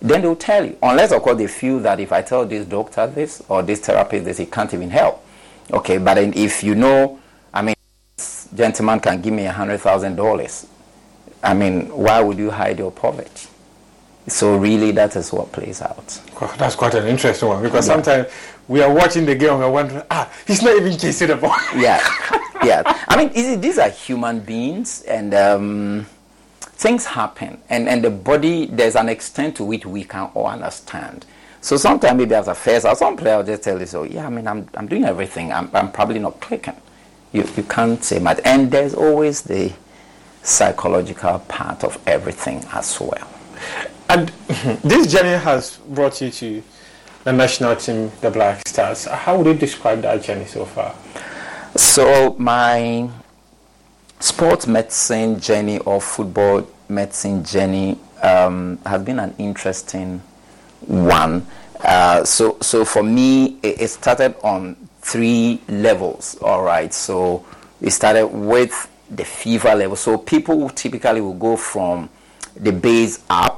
Then 0.00 0.22
they'll 0.22 0.36
tell 0.36 0.64
you, 0.64 0.78
unless 0.82 1.12
of 1.12 1.22
course 1.22 1.36
they 1.38 1.46
feel 1.46 1.78
that 1.80 2.00
if 2.00 2.12
I 2.12 2.22
tell 2.22 2.46
this 2.46 2.66
doctor 2.66 3.06
this 3.06 3.42
or 3.48 3.62
this 3.62 3.80
therapist 3.80 4.24
this, 4.24 4.38
he 4.38 4.46
can't 4.46 4.72
even 4.72 4.90
help. 4.90 5.24
Okay, 5.72 5.98
but 5.98 6.14
then 6.14 6.32
if 6.34 6.62
you 6.64 6.74
know, 6.74 7.20
I 7.52 7.62
mean, 7.62 7.74
this 8.16 8.48
gentleman 8.54 9.00
can 9.00 9.20
give 9.20 9.34
me 9.34 9.44
a 9.44 9.52
hundred 9.52 9.78
thousand 9.78 10.16
dollars. 10.16 10.66
I 11.42 11.54
mean, 11.54 11.88
why 11.88 12.20
would 12.20 12.38
you 12.38 12.50
hide 12.50 12.78
your 12.78 12.90
poverty? 12.90 13.49
So 14.30 14.56
really, 14.56 14.92
that 14.92 15.16
is 15.16 15.32
what 15.32 15.50
plays 15.52 15.82
out. 15.82 16.20
Wow, 16.40 16.52
that's 16.56 16.76
quite 16.76 16.94
an 16.94 17.06
interesting 17.06 17.48
one 17.48 17.62
because 17.62 17.86
Yeah. 17.86 17.94
sometimes 17.94 18.28
we 18.68 18.80
are 18.82 18.92
watching 18.92 19.26
the 19.26 19.34
game 19.34 19.50
and 19.50 19.60
we're 19.60 19.70
wondering, 19.70 20.02
ah, 20.10 20.30
he's 20.46 20.62
not 20.62 20.76
even 20.76 20.96
chasing 20.96 21.28
the 21.28 21.36
ball. 21.36 21.54
yeah, 21.76 22.00
yeah. 22.64 22.82
I 23.08 23.16
mean, 23.16 23.30
is 23.30 23.46
it, 23.48 23.60
these 23.60 23.78
are 23.78 23.88
human 23.90 24.40
beings, 24.40 25.02
and 25.02 25.34
um, 25.34 26.06
things 26.60 27.04
happen, 27.06 27.58
and 27.68 27.88
and 27.88 28.04
the 28.04 28.10
body 28.10 28.66
there's 28.66 28.96
an 28.96 29.08
extent 29.08 29.56
to 29.56 29.64
which 29.64 29.84
we 29.84 30.04
can 30.04 30.30
all 30.34 30.46
understand. 30.46 31.26
So 31.60 31.76
sometimes 31.76 32.16
maybe 32.16 32.34
as 32.34 32.48
a 32.48 32.54
first, 32.54 32.86
or 32.86 32.94
some 32.94 33.16
player 33.16 33.36
will 33.38 33.44
just 33.44 33.62
tell 33.64 33.78
you, 33.78 33.86
so 33.86 34.04
yeah, 34.04 34.26
I 34.26 34.30
mean, 34.30 34.46
I'm 34.46 34.68
I'm 34.74 34.86
doing 34.86 35.04
everything. 35.04 35.52
I'm 35.52 35.68
I'm 35.74 35.90
probably 35.92 36.20
not 36.20 36.40
clicking. 36.40 36.76
You 37.32 37.44
you 37.56 37.64
can't 37.64 38.02
say 38.02 38.18
much, 38.20 38.40
and 38.44 38.70
there's 38.70 38.94
always 38.94 39.42
the 39.42 39.72
psychological 40.42 41.38
part 41.40 41.84
of 41.84 41.98
everything 42.06 42.64
as 42.72 42.98
well. 43.00 43.28
And 44.10 44.28
this 44.82 45.06
journey 45.12 45.38
has 45.38 45.76
brought 45.88 46.20
you 46.20 46.32
to 46.32 46.60
the 47.22 47.32
national 47.32 47.76
team, 47.76 48.10
the 48.20 48.28
Black 48.28 48.66
Stars. 48.66 49.04
How 49.04 49.38
would 49.38 49.46
you 49.46 49.54
describe 49.54 50.02
that 50.02 50.24
journey 50.24 50.46
so 50.46 50.64
far? 50.64 50.96
So 51.76 52.34
my 52.36 53.08
sports 54.18 54.66
medicine 54.66 55.38
journey 55.38 55.78
or 55.78 56.00
football 56.00 56.68
medicine 56.88 57.44
journey 57.44 58.00
um, 58.20 58.78
has 58.84 59.00
been 59.04 59.20
an 59.20 59.32
interesting 59.38 60.18
one. 60.88 61.46
Uh, 61.78 62.24
so 62.24 62.58
so 62.60 62.84
for 62.84 63.04
me, 63.04 63.60
it, 63.62 63.80
it 63.80 63.88
started 63.90 64.34
on 64.42 64.74
three 65.02 65.60
levels. 65.68 66.36
All 66.42 66.64
right. 66.64 66.92
So 66.92 67.46
it 67.80 67.90
started 67.90 68.26
with 68.26 68.90
the 69.08 69.22
FIFA 69.22 69.78
level. 69.78 69.94
So 69.94 70.18
people 70.18 70.68
typically 70.70 71.20
will 71.20 71.34
go 71.34 71.56
from 71.56 72.10
the 72.56 72.72
base 72.72 73.22
up. 73.30 73.49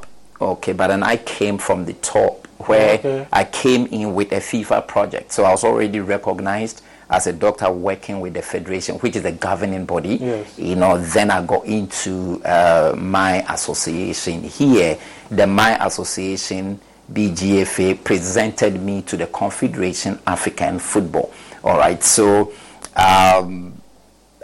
Okay, 0.42 0.72
but 0.72 0.88
then 0.88 1.02
I 1.02 1.16
came 1.16 1.58
from 1.58 1.84
the 1.84 1.94
top 1.94 2.46
where 2.66 2.94
Okay. 2.94 3.26
I 3.32 3.44
came 3.44 3.86
in 3.86 4.14
with 4.14 4.32
a 4.32 4.36
FIFA 4.36 4.86
project. 4.86 5.32
So 5.32 5.44
I 5.44 5.50
was 5.50 5.64
already 5.64 6.00
recognized 6.00 6.82
as 7.10 7.26
a 7.26 7.32
doctor 7.32 7.70
working 7.70 8.20
with 8.20 8.34
the 8.34 8.42
federation, 8.42 8.96
which 8.96 9.16
is 9.16 9.22
the 9.22 9.32
governing 9.32 9.84
body. 9.84 10.16
Yes. 10.16 10.58
You 10.58 10.76
know, 10.76 10.98
then 10.98 11.30
I 11.30 11.44
got 11.44 11.64
into 11.66 12.40
uh, 12.44 12.94
my 12.96 13.44
association 13.52 14.42
here. 14.42 14.98
The 15.30 15.46
my 15.46 15.84
association 15.84 16.80
BGFA 17.12 18.02
presented 18.02 18.80
me 18.80 19.02
to 19.02 19.16
the 19.16 19.26
Confederation 19.26 20.18
African 20.26 20.78
Football. 20.78 21.32
All 21.64 21.76
right, 21.76 22.02
so 22.02 22.52
um, 22.96 23.74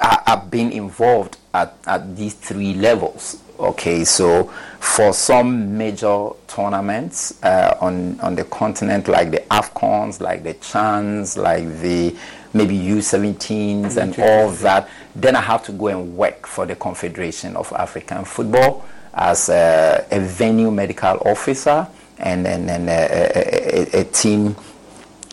I've 0.00 0.50
been 0.50 0.72
involved 0.72 1.36
at, 1.54 1.76
at 1.86 2.16
these 2.16 2.34
three 2.34 2.74
levels. 2.74 3.42
Okay, 3.58 4.04
so 4.04 4.44
for 4.78 5.12
some 5.12 5.76
major 5.76 6.30
tournaments 6.46 7.42
uh, 7.42 7.76
on 7.80 8.20
on 8.20 8.36
the 8.36 8.44
continent, 8.44 9.08
like 9.08 9.32
the 9.32 9.42
Afcons, 9.50 10.20
like 10.20 10.44
the 10.44 10.54
Chans, 10.54 11.36
like 11.36 11.64
the 11.80 12.14
maybe 12.54 12.78
U17s 12.78 13.96
and 13.96 14.18
all 14.18 14.50
that, 14.50 14.88
then 15.14 15.34
I 15.34 15.40
have 15.40 15.64
to 15.64 15.72
go 15.72 15.88
and 15.88 16.16
work 16.16 16.46
for 16.46 16.66
the 16.66 16.76
Confederation 16.76 17.56
of 17.56 17.72
African 17.72 18.24
Football 18.24 18.86
as 19.12 19.48
a, 19.48 20.06
a 20.10 20.20
venue 20.20 20.70
medical 20.70 21.20
officer 21.26 21.86
and 22.18 22.46
then 22.46 22.68
and, 22.68 22.88
a, 22.88 23.98
a, 23.98 24.00
a 24.00 24.04
team 24.04 24.56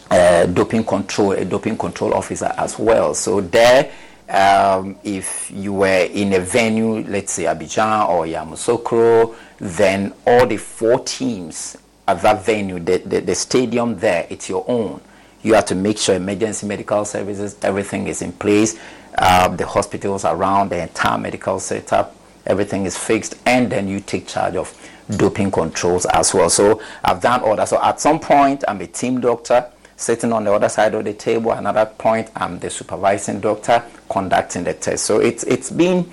uh, 0.09 0.45
doping 0.47 0.83
control, 0.83 1.31
a 1.31 1.45
doping 1.45 1.77
control 1.77 2.13
officer 2.13 2.51
as 2.57 2.77
well. 2.77 3.13
So 3.13 3.41
there, 3.41 3.91
um, 4.29 4.95
if 5.03 5.51
you 5.51 5.73
were 5.73 6.07
in 6.11 6.33
a 6.33 6.39
venue, 6.39 7.03
let's 7.07 7.33
say 7.33 7.43
Abidjan 7.43 8.09
or 8.09 8.25
Yamoussoukro, 8.25 9.35
then 9.59 10.13
all 10.25 10.47
the 10.47 10.57
four 10.57 10.99
teams 10.99 11.77
at 12.07 12.21
that 12.21 12.45
venue, 12.45 12.79
the, 12.79 12.97
the, 12.97 13.21
the 13.21 13.35
stadium 13.35 13.97
there, 13.99 14.27
it's 14.29 14.49
your 14.49 14.65
own. 14.67 15.01
You 15.43 15.53
have 15.53 15.65
to 15.65 15.75
make 15.75 15.97
sure 15.97 16.15
emergency 16.15 16.65
medical 16.67 17.05
services, 17.05 17.55
everything 17.61 18.07
is 18.07 18.21
in 18.21 18.31
place. 18.31 18.79
Uh, 19.17 19.47
the 19.49 19.65
hospitals 19.65 20.25
around, 20.25 20.69
the 20.69 20.81
entire 20.81 21.17
medical 21.17 21.59
setup, 21.59 22.15
everything 22.45 22.85
is 22.85 22.97
fixed, 22.97 23.35
and 23.45 23.71
then 23.71 23.87
you 23.87 23.99
take 23.99 24.27
charge 24.27 24.55
of 24.55 24.75
doping 25.17 25.51
controls 25.51 26.05
as 26.07 26.33
well. 26.33 26.49
So 26.49 26.81
I've 27.03 27.21
done 27.21 27.41
all 27.41 27.55
that. 27.55 27.69
So 27.69 27.81
at 27.81 27.99
some 27.99 28.19
point, 28.19 28.63
I'm 28.67 28.81
a 28.81 28.87
team 28.87 29.21
doctor 29.21 29.71
sitting 29.97 30.33
on 30.33 30.43
the 30.43 30.53
other 30.53 30.69
side 30.69 30.93
of 30.93 31.05
the 31.05 31.13
table. 31.13 31.51
Another 31.51 31.85
point, 31.85 32.29
I'm 32.35 32.59
the 32.59 32.69
supervising 32.69 33.39
doctor 33.39 33.83
conducting 34.09 34.63
the 34.63 34.73
test. 34.73 35.05
So 35.05 35.19
it's 35.19 35.43
it's 35.43 35.71
been 35.71 36.11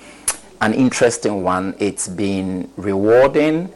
an 0.61 0.73
interesting 0.73 1.43
one. 1.43 1.75
It's 1.79 2.07
been 2.07 2.71
rewarding. 2.77 3.73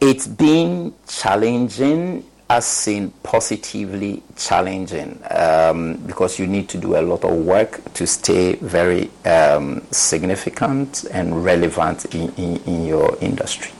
It's 0.00 0.26
been 0.26 0.94
challenging. 1.06 2.24
as 2.50 2.66
seen 2.66 3.12
positively 3.22 4.20
challenging 4.36 5.22
um, 5.30 5.94
because 6.04 6.36
you 6.40 6.48
need 6.48 6.68
to 6.68 6.78
do 6.78 6.96
a 6.96 7.00
lot 7.00 7.22
of 7.22 7.32
work 7.32 7.80
to 7.94 8.04
stay 8.08 8.56
very 8.56 9.08
um, 9.24 9.80
significant 9.92 11.04
and 11.12 11.44
relevant 11.44 12.12
in, 12.12 12.28
in, 12.34 12.56
in, 12.64 12.86
your 12.86 13.16
industry. 13.20 13.70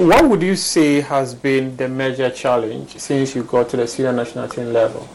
What 0.00 0.30
would 0.30 0.40
you 0.40 0.56
say 0.56 1.02
has 1.02 1.34
been 1.34 1.76
the 1.76 1.86
major 1.86 2.30
challenge 2.30 2.96
since 2.96 3.34
you 3.34 3.42
got 3.42 3.68
to 3.68 3.76
the 3.76 3.86
senior 3.86 4.14
national 4.14 4.48
team 4.48 4.72
level? 4.72 5.06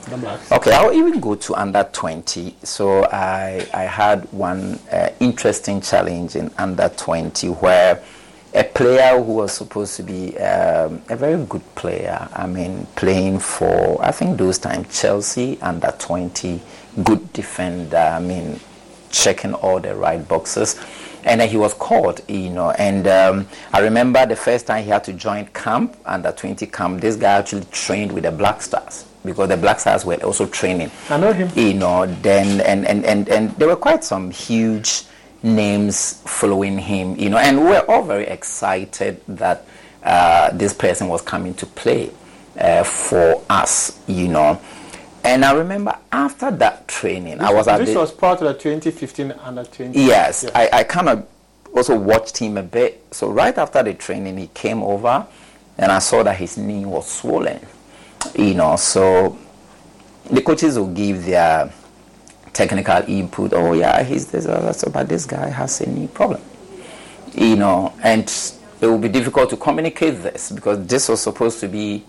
Okay, 0.51 0.73
I'll 0.73 0.93
even 0.93 1.19
go 1.19 1.33
to 1.33 1.55
under 1.55 1.89
20. 1.91 2.55
So 2.61 3.03
I, 3.05 3.67
I 3.73 3.81
had 3.85 4.31
one 4.31 4.79
uh, 4.91 5.09
interesting 5.19 5.81
challenge 5.81 6.35
in 6.35 6.51
under 6.59 6.87
20 6.87 7.47
where 7.47 8.03
a 8.53 8.63
player 8.63 9.17
who 9.23 9.33
was 9.33 9.53
supposed 9.53 9.95
to 9.95 10.03
be 10.03 10.37
um, 10.37 11.01
a 11.09 11.15
very 11.15 11.43
good 11.45 11.63
player. 11.73 12.29
I 12.31 12.45
mean, 12.45 12.85
playing 12.95 13.39
for 13.39 13.99
I 14.05 14.11
think 14.11 14.37
those 14.37 14.59
times 14.59 15.01
Chelsea 15.01 15.59
under 15.63 15.95
20, 15.97 16.61
good 17.03 17.33
defender. 17.33 17.97
I 17.97 18.19
mean, 18.19 18.59
checking 19.09 19.55
all 19.55 19.79
the 19.79 19.95
right 19.95 20.25
boxes. 20.27 20.79
And 21.25 21.41
then 21.41 21.49
he 21.49 21.57
was 21.57 21.73
caught, 21.73 22.27
you 22.29 22.49
know. 22.51 22.71
And 22.71 23.07
um, 23.07 23.47
I 23.73 23.81
remember 23.81 24.25
the 24.25 24.35
first 24.35 24.67
time 24.67 24.83
he 24.83 24.89
had 24.89 25.03
to 25.05 25.13
join 25.13 25.47
camp, 25.47 25.97
under 26.05 26.31
20 26.31 26.65
camp, 26.67 27.01
this 27.01 27.17
guy 27.17 27.33
actually 27.33 27.65
trained 27.71 28.11
with 28.11 28.23
the 28.23 28.31
Black 28.31 28.61
Stars 28.61 29.05
because 29.25 29.49
the 29.49 29.57
Black 29.57 29.79
Stars 29.79 30.05
were 30.05 30.15
also 30.23 30.45
training. 30.45 30.91
I 31.09 31.17
know 31.17 31.33
him. 31.33 31.49
You 31.55 31.73
know, 31.73 32.05
then, 32.05 32.61
and, 32.61 32.85
and, 32.85 33.03
and, 33.05 33.27
and 33.27 33.51
there 33.57 33.67
were 33.67 33.75
quite 33.75 34.03
some 34.03 34.29
huge 34.31 35.03
names 35.43 36.21
following 36.25 36.77
him, 36.77 37.15
you 37.17 37.29
know, 37.29 37.37
and 37.37 37.59
we 37.59 37.65
were 37.65 37.85
all 37.89 38.03
very 38.03 38.25
excited 38.25 39.21
that 39.27 39.65
uh, 40.03 40.51
this 40.51 40.73
person 40.73 41.07
was 41.07 41.21
coming 41.21 41.53
to 41.55 41.65
play 41.65 42.11
uh, 42.59 42.83
for 42.83 43.43
us, 43.49 43.99
you 44.07 44.27
know. 44.27 44.59
And 45.25 45.43
I 45.43 45.53
remember 45.53 45.97
after 46.11 46.51
that 46.51 46.87
training, 46.87 47.39
this, 47.39 47.47
I 47.47 47.51
was 47.51 47.67
at 47.67 47.79
this 47.79 47.93
the, 47.93 47.99
was 47.99 48.11
part 48.11 48.41
of 48.41 48.47
the 48.47 48.53
2015 48.53 49.31
under 49.43 49.63
20. 49.63 49.99
Yes, 49.99 50.43
yes. 50.43 50.51
I, 50.53 50.69
I 50.71 50.83
kind 50.83 51.09
of 51.09 51.27
also 51.75 51.97
watched 51.97 52.37
him 52.37 52.57
a 52.57 52.63
bit. 52.63 53.03
So 53.11 53.31
right 53.31 53.57
after 53.57 53.81
the 53.81 53.95
training, 53.95 54.37
he 54.37 54.47
came 54.47 54.83
over, 54.83 55.25
and 55.77 55.91
I 55.91 55.99
saw 55.99 56.21
that 56.23 56.37
his 56.37 56.57
knee 56.57 56.85
was 56.85 57.09
swollen, 57.09 57.59
you 58.37 58.53
know. 58.53 58.75
So 58.75 59.37
the 60.29 60.41
coaches 60.43 60.77
will 60.77 60.93
give 60.93 61.25
their 61.25 61.73
technical 62.53 63.03
input. 63.07 63.53
Oh 63.53 63.73
yeah, 63.73 64.03
he's 64.03 64.27
this, 64.27 64.45
uh, 64.45 64.71
so, 64.73 64.91
but 64.91 65.09
this 65.09 65.25
guy 65.25 65.49
has 65.49 65.81
a 65.81 65.89
knee 65.89 66.07
problem. 66.07 66.41
You 67.33 67.55
know, 67.55 67.93
and 68.03 68.23
it 68.79 68.85
will 68.85 68.99
be 68.99 69.09
difficult 69.09 69.49
to 69.49 69.57
communicate 69.57 70.21
this 70.21 70.51
because 70.51 70.85
this 70.85 71.09
was 71.09 71.21
supposed 71.21 71.59
to 71.61 71.67
be 71.67 72.05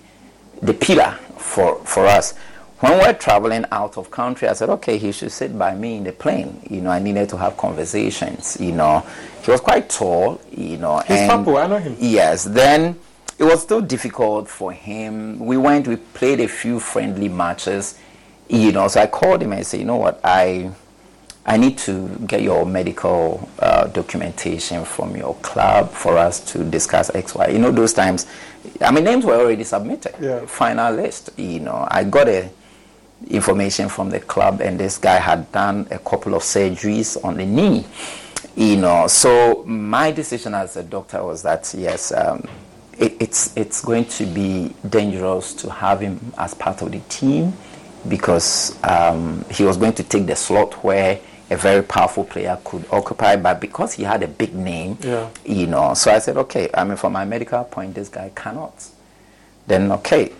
the 0.60 0.74
pillar 0.74 1.18
for 1.38 1.76
for 1.84 2.06
us. 2.06 2.34
When 2.80 2.98
we're 2.98 3.14
traveling 3.14 3.64
out 3.72 3.96
of 3.96 4.10
country, 4.10 4.48
I 4.48 4.52
said, 4.52 4.68
okay, 4.68 4.98
he 4.98 5.10
should 5.12 5.32
sit 5.32 5.58
by 5.58 5.74
me 5.74 5.96
in 5.96 6.04
the 6.04 6.12
plane. 6.12 6.60
You 6.68 6.82
know, 6.82 6.90
I 6.90 6.98
needed 6.98 7.28
to 7.30 7.38
have 7.38 7.56
conversations. 7.56 8.58
You 8.60 8.72
know, 8.72 9.06
he 9.42 9.50
was 9.50 9.60
quite 9.60 9.88
tall. 9.88 10.40
You 10.50 10.76
know, 10.76 10.98
He's 10.98 11.20
and 11.20 11.46
Papu, 11.46 11.62
I 11.62 11.66
know 11.68 11.78
him. 11.78 11.96
Yes, 11.98 12.44
then 12.44 12.98
it 13.38 13.44
was 13.44 13.62
still 13.62 13.80
difficult 13.80 14.48
for 14.48 14.72
him. 14.72 15.38
We 15.38 15.56
went, 15.56 15.88
we 15.88 15.96
played 15.96 16.40
a 16.40 16.48
few 16.48 16.78
friendly 16.78 17.28
matches 17.28 17.98
you 18.48 18.72
know, 18.72 18.88
so 18.88 19.00
I 19.00 19.06
called 19.06 19.42
him 19.42 19.52
and 19.52 19.66
said, 19.66 19.80
you 19.80 19.86
know 19.86 19.96
what, 19.96 20.20
I 20.22 20.70
I 21.44 21.56
need 21.56 21.78
to 21.78 22.08
get 22.26 22.42
your 22.42 22.66
medical 22.66 23.48
uh, 23.60 23.86
documentation 23.86 24.84
from 24.84 25.16
your 25.16 25.34
club 25.36 25.92
for 25.92 26.18
us 26.18 26.40
to 26.52 26.64
discuss 26.64 27.08
X, 27.14 27.36
Y. 27.36 27.48
You 27.48 27.60
know, 27.60 27.70
those 27.70 27.92
times, 27.92 28.26
I 28.80 28.90
mean, 28.90 29.04
names 29.04 29.24
were 29.24 29.36
already 29.36 29.62
submitted. 29.62 30.16
Yeah. 30.20 30.44
Final 30.46 30.94
list. 30.94 31.30
You 31.36 31.60
know, 31.60 31.86
I 31.88 32.02
got 32.02 32.28
a 32.28 32.50
information 33.28 33.88
from 33.88 34.10
the 34.10 34.20
club, 34.20 34.60
and 34.60 34.78
this 34.78 34.98
guy 34.98 35.16
had 35.16 35.50
done 35.52 35.86
a 35.90 35.98
couple 35.98 36.34
of 36.34 36.42
surgeries 36.42 37.22
on 37.24 37.36
the 37.36 37.46
knee. 37.46 37.84
You 38.54 38.76
know, 38.76 39.06
so 39.06 39.64
my 39.66 40.12
decision 40.12 40.54
as 40.54 40.76
a 40.76 40.82
doctor 40.82 41.22
was 41.22 41.42
that 41.42 41.74
yes, 41.76 42.12
um, 42.12 42.48
it, 42.98 43.16
it's 43.20 43.56
it's 43.56 43.84
going 43.84 44.06
to 44.06 44.26
be 44.26 44.74
dangerous 44.88 45.52
to 45.54 45.70
have 45.70 46.00
him 46.00 46.32
as 46.38 46.54
part 46.54 46.82
of 46.82 46.92
the 46.92 47.00
team 47.00 47.52
because 48.08 48.78
um, 48.84 49.44
he 49.50 49.64
was 49.64 49.76
going 49.76 49.92
to 49.94 50.02
take 50.02 50.26
the 50.26 50.36
slot 50.36 50.82
where 50.84 51.20
a 51.50 51.56
very 51.56 51.82
powerful 51.82 52.24
player 52.24 52.58
could 52.64 52.84
occupy, 52.90 53.36
but 53.36 53.60
because 53.60 53.92
he 53.92 54.02
had 54.02 54.22
a 54.22 54.28
big 54.28 54.54
name, 54.54 54.98
yeah. 55.00 55.28
you 55.44 55.66
know, 55.66 55.94
so 55.94 56.12
I 56.12 56.18
said, 56.18 56.36
okay, 56.36 56.68
I 56.74 56.84
mean, 56.84 56.96
from 56.96 57.12
my 57.12 57.24
medical 57.24 57.62
point, 57.64 57.94
this 57.94 58.08
guy 58.08 58.32
cannot. 58.34 58.88
Then, 59.66 59.92
okay, 59.92 60.32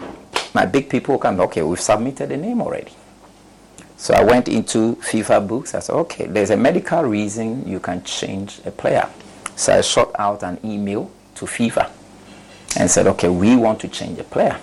my 0.56 0.64
big 0.64 0.88
people 0.88 1.18
come, 1.18 1.38
okay, 1.40 1.62
we've 1.62 1.80
submitted 1.80 2.32
a 2.32 2.36
name 2.36 2.62
already. 2.62 2.92
So 3.98 4.14
I 4.14 4.24
went 4.24 4.48
into 4.48 4.96
FIFA 4.96 5.46
books. 5.46 5.74
I 5.74 5.80
said, 5.80 5.94
okay, 5.96 6.26
there's 6.26 6.48
a 6.48 6.56
medical 6.56 7.02
reason 7.02 7.68
you 7.68 7.78
can 7.78 8.02
change 8.04 8.60
a 8.64 8.70
player. 8.70 9.06
So 9.54 9.74
I 9.74 9.82
shot 9.82 10.12
out 10.18 10.42
an 10.42 10.58
email 10.64 11.10
to 11.34 11.44
FIFA 11.44 11.90
and 12.78 12.90
said, 12.90 13.06
okay, 13.06 13.28
we 13.28 13.54
want 13.54 13.80
to 13.80 13.88
change 13.88 14.18
a 14.18 14.24
player. 14.24 14.58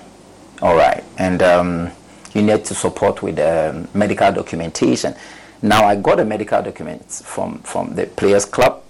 All 0.64 0.76
right. 0.76 1.04
And, 1.20 1.44
um, 1.44 1.92
you 2.34 2.42
need 2.42 2.66
to 2.66 2.74
support 2.74 3.22
with 3.22 3.38
um, 3.38 3.88
medical 3.94 4.32
documentation. 4.32 5.14
Now 5.62 5.86
I 5.86 5.96
got 5.96 6.18
the 6.18 6.26
medical 6.26 6.62
documents 6.64 7.22
from, 7.22 7.60
from 7.60 7.94
the 7.94 8.08
players 8.08 8.46
club. 8.46 8.82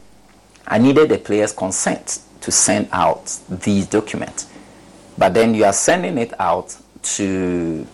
I 0.66 0.78
needed 0.78 1.10
the 1.10 1.18
players 1.18 1.52
consent 1.52 2.20
to 2.39 2.52
send 2.52 2.88
out 2.94 3.38
these 3.50 3.88
documents. 3.88 4.48
But 5.18 5.34
then 5.34 5.54
you 5.54 5.66
are 5.66 5.74
sending 5.74 6.18
it 6.18 6.34
out 6.39 6.78
to 7.04 7.88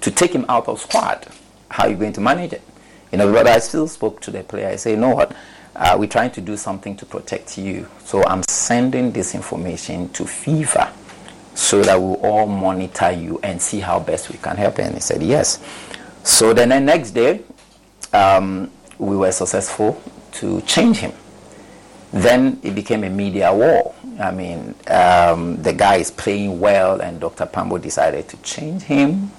to 0.00 0.10
take 0.10 0.32
him 0.32 0.44
out 0.48 0.68
of 0.68 0.80
squad. 0.80 1.26
How 1.68 1.84
are 1.84 1.90
you 1.90 1.96
going 1.96 2.12
to 2.12 2.20
manage 2.20 2.52
it? 2.52 2.62
You 3.10 3.18
know, 3.18 3.32
but 3.32 3.46
I 3.46 3.58
still 3.58 3.88
spoke 3.88 4.20
to 4.22 4.30
the 4.30 4.42
player. 4.42 4.68
I 4.68 4.76
say, 4.76 4.92
you 4.92 4.96
know 4.96 5.14
what? 5.14 5.34
Uh, 5.74 5.96
we're 5.98 6.08
trying 6.08 6.30
to 6.32 6.40
do 6.40 6.56
something 6.56 6.96
to 6.96 7.06
protect 7.06 7.58
you. 7.58 7.88
So 8.04 8.24
I'm 8.24 8.42
sending 8.44 9.12
this 9.12 9.34
information 9.34 10.08
to 10.10 10.24
FIFA 10.24 10.92
so 11.54 11.82
that 11.82 12.00
we'll 12.00 12.14
all 12.16 12.46
monitor 12.46 13.12
you 13.12 13.40
and 13.42 13.60
see 13.60 13.80
how 13.80 13.98
best 13.98 14.30
we 14.30 14.38
can 14.38 14.56
help. 14.56 14.78
And 14.78 14.94
he 14.94 15.00
said, 15.00 15.22
yes. 15.22 15.60
So 16.22 16.52
then 16.52 16.68
the 16.68 16.80
next 16.80 17.12
day, 17.12 17.42
um, 18.12 18.70
we 18.98 19.16
were 19.16 19.32
successful 19.32 20.00
to 20.32 20.60
change 20.62 20.98
him. 20.98 21.12
Then 22.14 22.60
it 22.62 22.76
became 22.76 23.02
a 23.02 23.10
media 23.10 23.52
war. 23.52 23.92
I 24.20 24.30
mean, 24.30 24.76
um, 24.86 25.60
the 25.60 25.72
guy 25.72 25.96
is 25.96 26.12
playing 26.12 26.60
well, 26.60 27.00
and 27.00 27.18
Dr. 27.18 27.44
Pambo 27.44 27.76
decided 27.76 28.28
to 28.28 28.36
change 28.36 28.82
him. 28.82 29.32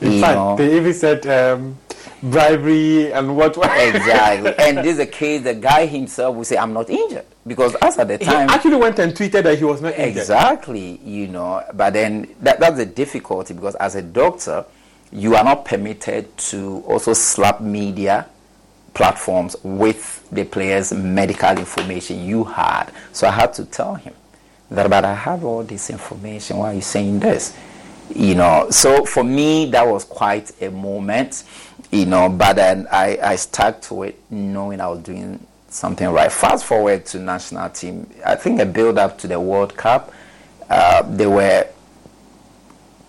In 0.00 0.12
you 0.12 0.20
fact, 0.20 0.34
know. 0.34 0.56
they 0.56 0.76
even 0.76 0.94
said 0.94 1.24
um, 1.28 1.78
bribery 2.20 3.12
and 3.12 3.36
what. 3.36 3.56
exactly. 3.56 4.52
And 4.58 4.78
this 4.78 4.94
is 4.94 4.98
a 4.98 5.06
case 5.06 5.42
the 5.44 5.54
guy 5.54 5.86
himself 5.86 6.34
will 6.34 6.44
say, 6.44 6.56
I'm 6.56 6.72
not 6.72 6.90
injured. 6.90 7.24
Because 7.46 7.76
as 7.76 7.96
at 7.98 8.08
the 8.08 8.18
time. 8.18 8.48
he 8.48 8.54
actually 8.54 8.76
went 8.76 8.98
and 8.98 9.12
tweeted 9.12 9.44
that 9.44 9.56
he 9.56 9.64
was 9.64 9.80
not 9.80 9.94
injured. 9.94 10.20
Exactly, 10.22 11.00
you 11.04 11.28
know. 11.28 11.62
But 11.72 11.92
then 11.92 12.34
that, 12.40 12.58
that's 12.58 12.78
the 12.78 12.86
difficulty 12.86 13.54
because 13.54 13.76
as 13.76 13.94
a 13.94 14.02
doctor, 14.02 14.64
you 15.12 15.36
are 15.36 15.44
not 15.44 15.64
permitted 15.64 16.36
to 16.36 16.82
also 16.84 17.12
slap 17.12 17.60
media 17.60 18.26
platforms 18.94 19.56
with 19.62 20.28
the 20.30 20.44
player's 20.44 20.92
medical 20.92 21.56
information 21.56 22.24
you 22.24 22.44
had. 22.44 22.86
So 23.12 23.28
I 23.28 23.30
had 23.30 23.52
to 23.54 23.64
tell 23.64 23.94
him 23.94 24.14
that, 24.70 24.90
but 24.90 25.04
I 25.04 25.14
have 25.14 25.44
all 25.44 25.62
this 25.62 25.90
information. 25.90 26.58
Why 26.58 26.72
are 26.72 26.74
you 26.74 26.80
saying 26.80 27.20
this? 27.20 27.56
You 28.14 28.34
know, 28.34 28.68
so 28.70 29.04
for 29.04 29.22
me, 29.22 29.66
that 29.66 29.86
was 29.86 30.04
quite 30.04 30.50
a 30.62 30.70
moment, 30.70 31.44
you 31.92 32.06
know, 32.06 32.28
but 32.28 32.54
then 32.54 32.86
I, 32.90 33.18
I 33.22 33.36
stuck 33.36 33.82
to 33.82 34.04
it 34.04 34.20
knowing 34.30 34.80
I 34.80 34.88
was 34.88 35.00
doing 35.00 35.46
something 35.68 36.08
right. 36.08 36.32
Fast 36.32 36.64
forward 36.64 37.04
to 37.06 37.18
national 37.18 37.68
team. 37.70 38.08
I 38.24 38.34
think 38.34 38.60
a 38.60 38.66
build 38.66 38.98
up 38.98 39.18
to 39.18 39.28
the 39.28 39.38
World 39.38 39.76
Cup, 39.76 40.12
uh, 40.70 41.02
there 41.02 41.30
were 41.30 41.66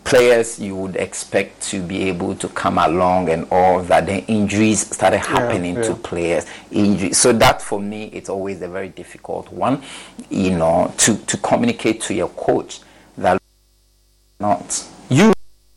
players 0.10 0.60
you 0.60 0.76
would 0.76 0.96
expect 0.96 1.62
to 1.62 1.82
be 1.82 2.04
able 2.10 2.36
to 2.36 2.48
come 2.50 2.78
along 2.78 3.30
and 3.30 3.48
all 3.52 3.82
that. 3.84 4.08
Then 4.08 4.22
injuries 4.28 4.88
started 4.96 5.20
happening 5.20 5.76
yeah. 5.76 5.84
to 5.84 5.96
players. 5.96 6.46
Injuries. 6.72 7.18
So 7.18 7.32
that 7.34 7.62
for 7.62 7.80
me, 7.80 8.06
it's 8.06 8.30
always 8.30 8.62
a 8.62 8.68
very 8.68 8.90
difficult 8.90 9.52
one, 9.52 9.84
you 10.30 10.58
know, 10.58 10.94
to, 10.98 11.18
to 11.18 11.38
communicate 11.38 12.02
to 12.02 12.14
your 12.14 12.30
coach 12.30 12.80
that 13.18 13.40
not 14.40 14.88
you 15.10 15.34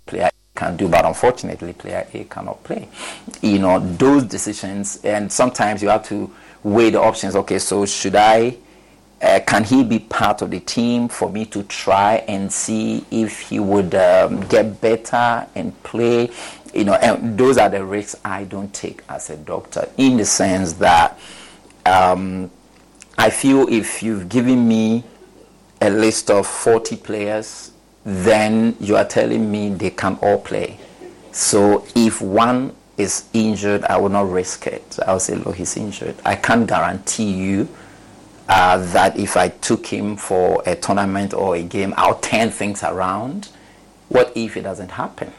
player 0.06 0.30
can 0.54 0.76
do, 0.76 0.88
but 0.88 1.04
unfortunately 1.04 1.72
player 1.72 2.06
A 2.14 2.24
cannot 2.24 2.62
play. 2.64 2.88
You 3.42 3.58
know, 3.58 3.80
those 3.80 4.24
decisions 4.24 5.02
and 5.04 5.30
sometimes 5.30 5.82
you 5.82 5.88
have 5.88 6.06
to 6.08 6.32
weigh 6.62 6.90
the 6.90 7.00
options. 7.00 7.36
Okay, 7.36 7.58
so 7.58 7.84
should 7.84 8.16
I, 8.16 8.56
uh, 9.22 9.40
can 9.46 9.64
he 9.64 9.84
be 9.84 9.98
part 9.98 10.42
of 10.42 10.50
the 10.50 10.60
team 10.60 11.08
for 11.08 11.30
me 11.30 11.44
to 11.46 11.62
try 11.64 12.16
and 12.28 12.52
see 12.52 13.04
if 13.10 13.40
he 13.40 13.60
would 13.60 13.94
um, 13.94 14.40
get 14.48 14.80
better 14.80 15.46
and 15.54 15.80
play? 15.82 16.30
You 16.74 16.84
know, 16.84 16.94
and 16.94 17.38
those 17.38 17.58
are 17.58 17.68
the 17.68 17.84
risks 17.84 18.20
I 18.24 18.44
don't 18.44 18.72
take 18.74 19.02
as 19.08 19.30
a 19.30 19.36
doctor 19.36 19.88
in 19.96 20.16
the 20.16 20.24
sense 20.24 20.72
that 20.74 21.18
um, 21.86 22.50
I 23.18 23.30
feel 23.30 23.68
if 23.68 24.02
you've 24.02 24.28
given 24.28 24.66
me 24.66 25.04
a 25.80 25.90
list 25.90 26.30
of 26.30 26.46
40 26.46 26.96
players 26.96 27.72
then 28.04 28.76
you 28.80 28.96
are 28.96 29.04
telling 29.04 29.50
me 29.50 29.70
they 29.70 29.90
can 29.90 30.18
all 30.22 30.38
play. 30.38 30.78
So 31.30 31.86
if 31.94 32.20
one 32.20 32.74
is 32.96 33.24
injured, 33.32 33.84
I 33.84 33.96
will 33.96 34.08
not 34.08 34.30
risk 34.30 34.66
it. 34.66 34.98
I'll 35.06 35.20
say, 35.20 35.36
look, 35.36 35.56
he's 35.56 35.76
injured. 35.76 36.16
I 36.24 36.34
can't 36.34 36.66
guarantee 36.66 37.32
you 37.32 37.68
uh, 38.48 38.78
that 38.92 39.16
if 39.18 39.36
I 39.36 39.48
took 39.48 39.86
him 39.86 40.16
for 40.16 40.62
a 40.66 40.74
tournament 40.76 41.34
or 41.34 41.56
a 41.56 41.62
game, 41.62 41.94
I'll 41.96 42.18
turn 42.18 42.50
things 42.50 42.82
around. 42.82 43.48
What 44.08 44.32
if 44.34 44.56
it 44.56 44.62
doesn't 44.62 44.90
happen? 44.90 45.32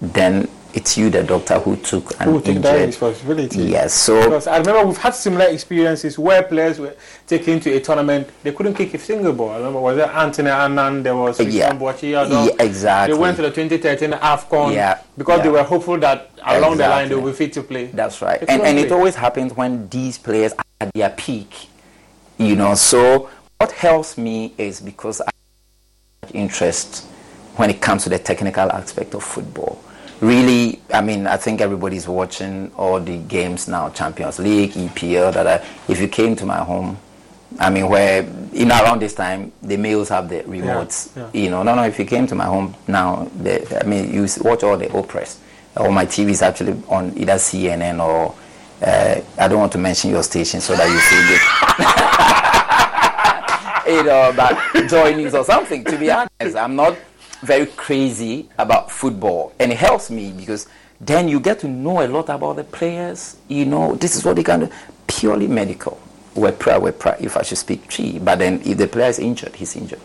Then 0.00 0.48
it's 0.74 0.98
you, 0.98 1.08
the 1.08 1.22
doctor, 1.22 1.58
who 1.58 1.76
took 1.76 2.20
an 2.20 2.28
Who 2.28 2.36
injured. 2.42 2.62
that 2.64 2.84
responsibility? 2.86 3.60
Yes. 3.62 3.94
So 3.94 4.22
Because 4.24 4.46
I 4.46 4.58
remember 4.58 4.84
we've 4.86 4.98
had 4.98 5.14
similar 5.14 5.46
experiences 5.46 6.18
where 6.18 6.42
players 6.42 6.78
were 6.78 6.94
taken 7.26 7.60
to 7.60 7.72
a 7.72 7.80
tournament, 7.80 8.28
they 8.42 8.52
couldn't 8.52 8.74
kick 8.74 8.92
a 8.92 8.98
single 8.98 9.32
ball. 9.32 9.52
I 9.52 9.56
remember, 9.56 9.80
was 9.80 9.96
there 9.96 10.10
Anthony 10.10 10.50
Annan, 10.50 11.02
there 11.02 11.16
was 11.16 11.40
Yeah. 11.40 11.72
Yeah, 11.72 12.48
exactly. 12.60 13.14
They 13.14 13.18
went 13.18 13.36
to 13.36 13.42
the 13.42 13.50
2013 13.50 14.10
AFCON 14.10 14.74
Yeah, 14.74 14.98
because 15.16 15.40
they 15.42 15.48
were 15.48 15.62
hopeful 15.62 15.96
that 16.00 16.30
along 16.44 16.76
the 16.76 16.82
line 16.88 17.08
they 17.08 17.14
Exactly. 17.14 17.16
will 17.16 17.30
be 17.30 17.36
fit 17.36 17.52
to 17.54 17.62
play. 17.62 17.86
That's 17.86 18.20
right. 18.20 18.44
And, 18.46 18.60
and 18.60 18.78
it 18.78 18.92
always 18.92 19.14
happens 19.14 19.54
when 19.54 19.88
these 19.88 20.18
players 20.18 20.52
are 20.52 20.64
at 20.82 20.92
their 20.92 21.08
peak. 21.08 21.68
You 22.38 22.56
know, 22.56 22.74
so 22.74 23.30
what 23.58 23.72
helps 23.72 24.18
me 24.18 24.52
is 24.58 24.80
because 24.80 25.20
I 25.20 25.30
have 26.22 26.34
interest 26.34 27.04
when 27.56 27.70
it 27.70 27.80
comes 27.80 28.04
to 28.04 28.10
the 28.10 28.18
technical 28.18 28.70
aspect 28.70 29.14
of 29.14 29.24
football. 29.24 29.82
Really, 30.20 30.80
I 30.92 31.00
mean, 31.02 31.26
I 31.26 31.36
think 31.36 31.60
everybody's 31.60 32.08
watching 32.08 32.72
all 32.76 33.00
the 33.00 33.18
games 33.18 33.68
now, 33.68 33.90
Champions 33.90 34.38
League, 34.38 34.72
EPL, 34.72 35.32
that 35.34 35.46
I, 35.46 35.66
if 35.88 36.00
you 36.00 36.08
came 36.08 36.36
to 36.36 36.46
my 36.46 36.58
home, 36.58 36.98
I 37.58 37.70
mean, 37.70 37.88
where, 37.88 38.22
in 38.52 38.70
around 38.70 39.00
this 39.00 39.14
time, 39.14 39.52
the 39.62 39.76
males 39.76 40.08
have 40.08 40.28
the 40.28 40.40
remotes. 40.42 41.14
yeah. 41.16 41.30
You 41.32 41.50
know, 41.50 41.62
no, 41.62 41.74
no, 41.74 41.84
if 41.84 41.98
you 41.98 42.04
came 42.04 42.26
to 42.28 42.34
my 42.34 42.44
home 42.46 42.74
now, 42.86 43.30
the, 43.36 43.82
I 43.82 43.86
mean, 43.86 44.12
you 44.12 44.26
watch 44.40 44.62
all 44.62 44.76
the 44.76 44.90
operas. 44.92 45.38
All 45.76 45.90
my 45.92 46.06
TV 46.06 46.30
is 46.30 46.42
actually 46.42 46.82
on 46.88 47.16
either 47.16 47.34
CNN 47.34 48.02
or, 48.02 48.34
uh, 48.82 49.20
I 49.38 49.48
don't 49.48 49.58
want 49.58 49.72
to 49.72 49.78
mention 49.78 50.10
your 50.10 50.22
station 50.22 50.60
so 50.60 50.74
that 50.76 50.88
you 50.88 50.98
see 50.98 51.16
it. 53.86 53.96
you 53.96 54.02
know, 54.02 54.32
but 54.36 54.56
joinings 54.88 55.34
or 55.34 55.44
something, 55.44 55.84
to 55.84 55.96
be 55.96 56.10
honest. 56.10 56.56
I'm 56.56 56.76
not 56.76 56.96
very 57.42 57.66
crazy 57.66 58.48
about 58.58 58.90
football. 58.90 59.52
And 59.58 59.72
it 59.72 59.78
helps 59.78 60.10
me 60.10 60.32
because 60.32 60.66
then 61.00 61.28
you 61.28 61.40
get 61.40 61.60
to 61.60 61.68
know 61.68 62.04
a 62.04 62.08
lot 62.08 62.28
about 62.28 62.56
the 62.56 62.64
players. 62.64 63.36
You 63.48 63.66
know, 63.66 63.94
this 63.94 64.16
is 64.16 64.24
what 64.24 64.36
they 64.36 64.42
can 64.42 64.60
do. 64.60 64.70
Purely 65.06 65.46
medical. 65.46 66.00
We're 66.34 66.52
proud, 66.52 66.82
we're 66.82 66.92
proud, 66.92 67.20
if 67.20 67.36
I 67.36 67.42
should 67.42 67.58
speak 67.58 67.88
tree. 67.88 68.18
But 68.18 68.40
then 68.40 68.60
if 68.64 68.76
the 68.76 68.86
player 68.86 69.08
is 69.08 69.18
injured, 69.18 69.56
he's 69.56 69.74
injured. 69.74 70.00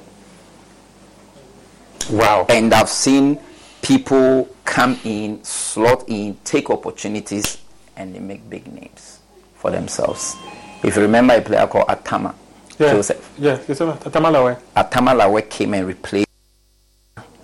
Wow. 2.10 2.46
And 2.50 2.74
I've 2.74 2.90
seen 2.90 3.40
people 3.82 4.48
come 4.64 4.98
in, 5.04 5.44
slot 5.44 6.06
in, 6.08 6.38
take 6.44 6.70
opportunities, 6.70 7.58
and 7.96 8.16
they 8.16 8.20
make 8.20 8.50
big 8.50 8.72
names 8.72 9.20
for 9.56 9.72
themselves. 9.72 10.36
If 10.84 10.96
you 10.96 11.02
remember 11.04 11.36
a 11.36 11.42
player 11.42 11.68
called 11.68 11.88
Attamah, 11.88 12.34
Yeah. 12.80 12.94
Joseph. 12.94 13.34
Yeah, 13.38 13.58
Joseph 13.68 14.00
Tatamalawe. 14.00 14.58
Attamah 14.76 15.16
Larweh 15.20 15.48
came 15.50 15.74
and 15.76 15.86
replaced. 15.88 16.28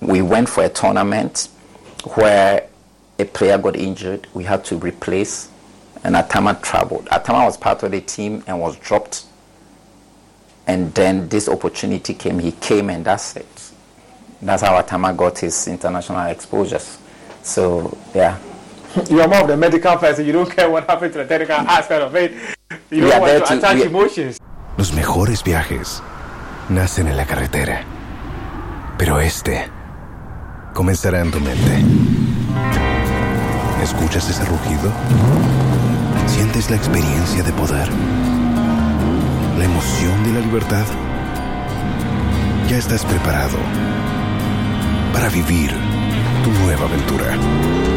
We 0.01 0.21
went 0.21 0.49
for 0.49 0.63
a 0.63 0.69
tournament 0.69 1.49
where 2.15 2.67
a 3.19 3.25
player 3.25 3.57
got 3.57 3.75
injured. 3.75 4.27
We 4.33 4.43
had 4.45 4.63
to 4.65 4.77
replace, 4.77 5.49
and 6.03 6.15
Attamah 6.15 6.61
traveled. 6.61 7.05
Attamah 7.07 7.45
was 7.45 7.57
part 7.57 7.83
of 7.83 7.91
the 7.91 8.01
team 8.01 8.43
and 8.47 8.59
was 8.59 8.75
dropped. 8.77 9.25
And 10.65 10.93
then 10.95 11.29
this 11.29 11.47
opportunity 11.47 12.13
came. 12.13 12.39
He 12.39 12.51
came, 12.53 12.89
and 12.89 13.05
that's 13.05 13.35
it. 13.35 13.71
That's 14.41 14.61
how 14.63 14.79
Attamah 14.81 15.15
got 15.15 15.39
his 15.39 15.67
international 15.67 16.25
exposures. 16.27 16.97
So 17.43 17.95
yeah, 18.13 18.37
You 19.09 19.21
are 19.21 19.27
more 19.27 19.41
of 19.41 19.47
the 19.47 19.57
medical 19.57 19.97
person. 19.97 20.25
You 20.25 20.33
don't 20.33 20.49
care 20.49 20.69
what 20.69 20.85
happened 20.87 21.13
to 21.13 21.19
the 21.19 21.25
technical 21.25 21.55
aspect 21.67 22.01
of 22.01 22.15
it. 22.15 22.31
You 22.89 23.01
don't 23.01 23.09
there 23.09 23.19
want 23.39 23.45
to 23.47 23.53
attach 23.57 23.75
we- 23.75 23.83
emotions. 23.85 24.37
Los 24.77 24.93
mejores 24.93 25.43
viajes 25.43 26.03
nacen 26.69 27.07
en 27.07 27.17
la 27.17 27.25
carretera, 27.25 27.83
pero 28.97 29.19
este 29.19 29.67
comenzará 30.73 31.21
en 31.21 31.31
tu 31.31 31.39
mente. 31.39 31.83
¿Escuchas 33.81 34.29
ese 34.29 34.43
rugido? 34.45 34.91
¿Sientes 36.27 36.69
la 36.69 36.75
experiencia 36.75 37.41
de 37.41 37.51
poder? 37.53 37.87
¿La 39.57 39.65
emoción 39.65 40.23
de 40.25 40.33
la 40.33 40.39
libertad? 40.45 40.85
Ya 42.69 42.77
estás 42.77 43.03
preparado 43.05 43.57
para 45.13 45.29
vivir 45.29 45.71
tu 46.43 46.51
nueva 46.63 46.85
aventura. 46.85 47.96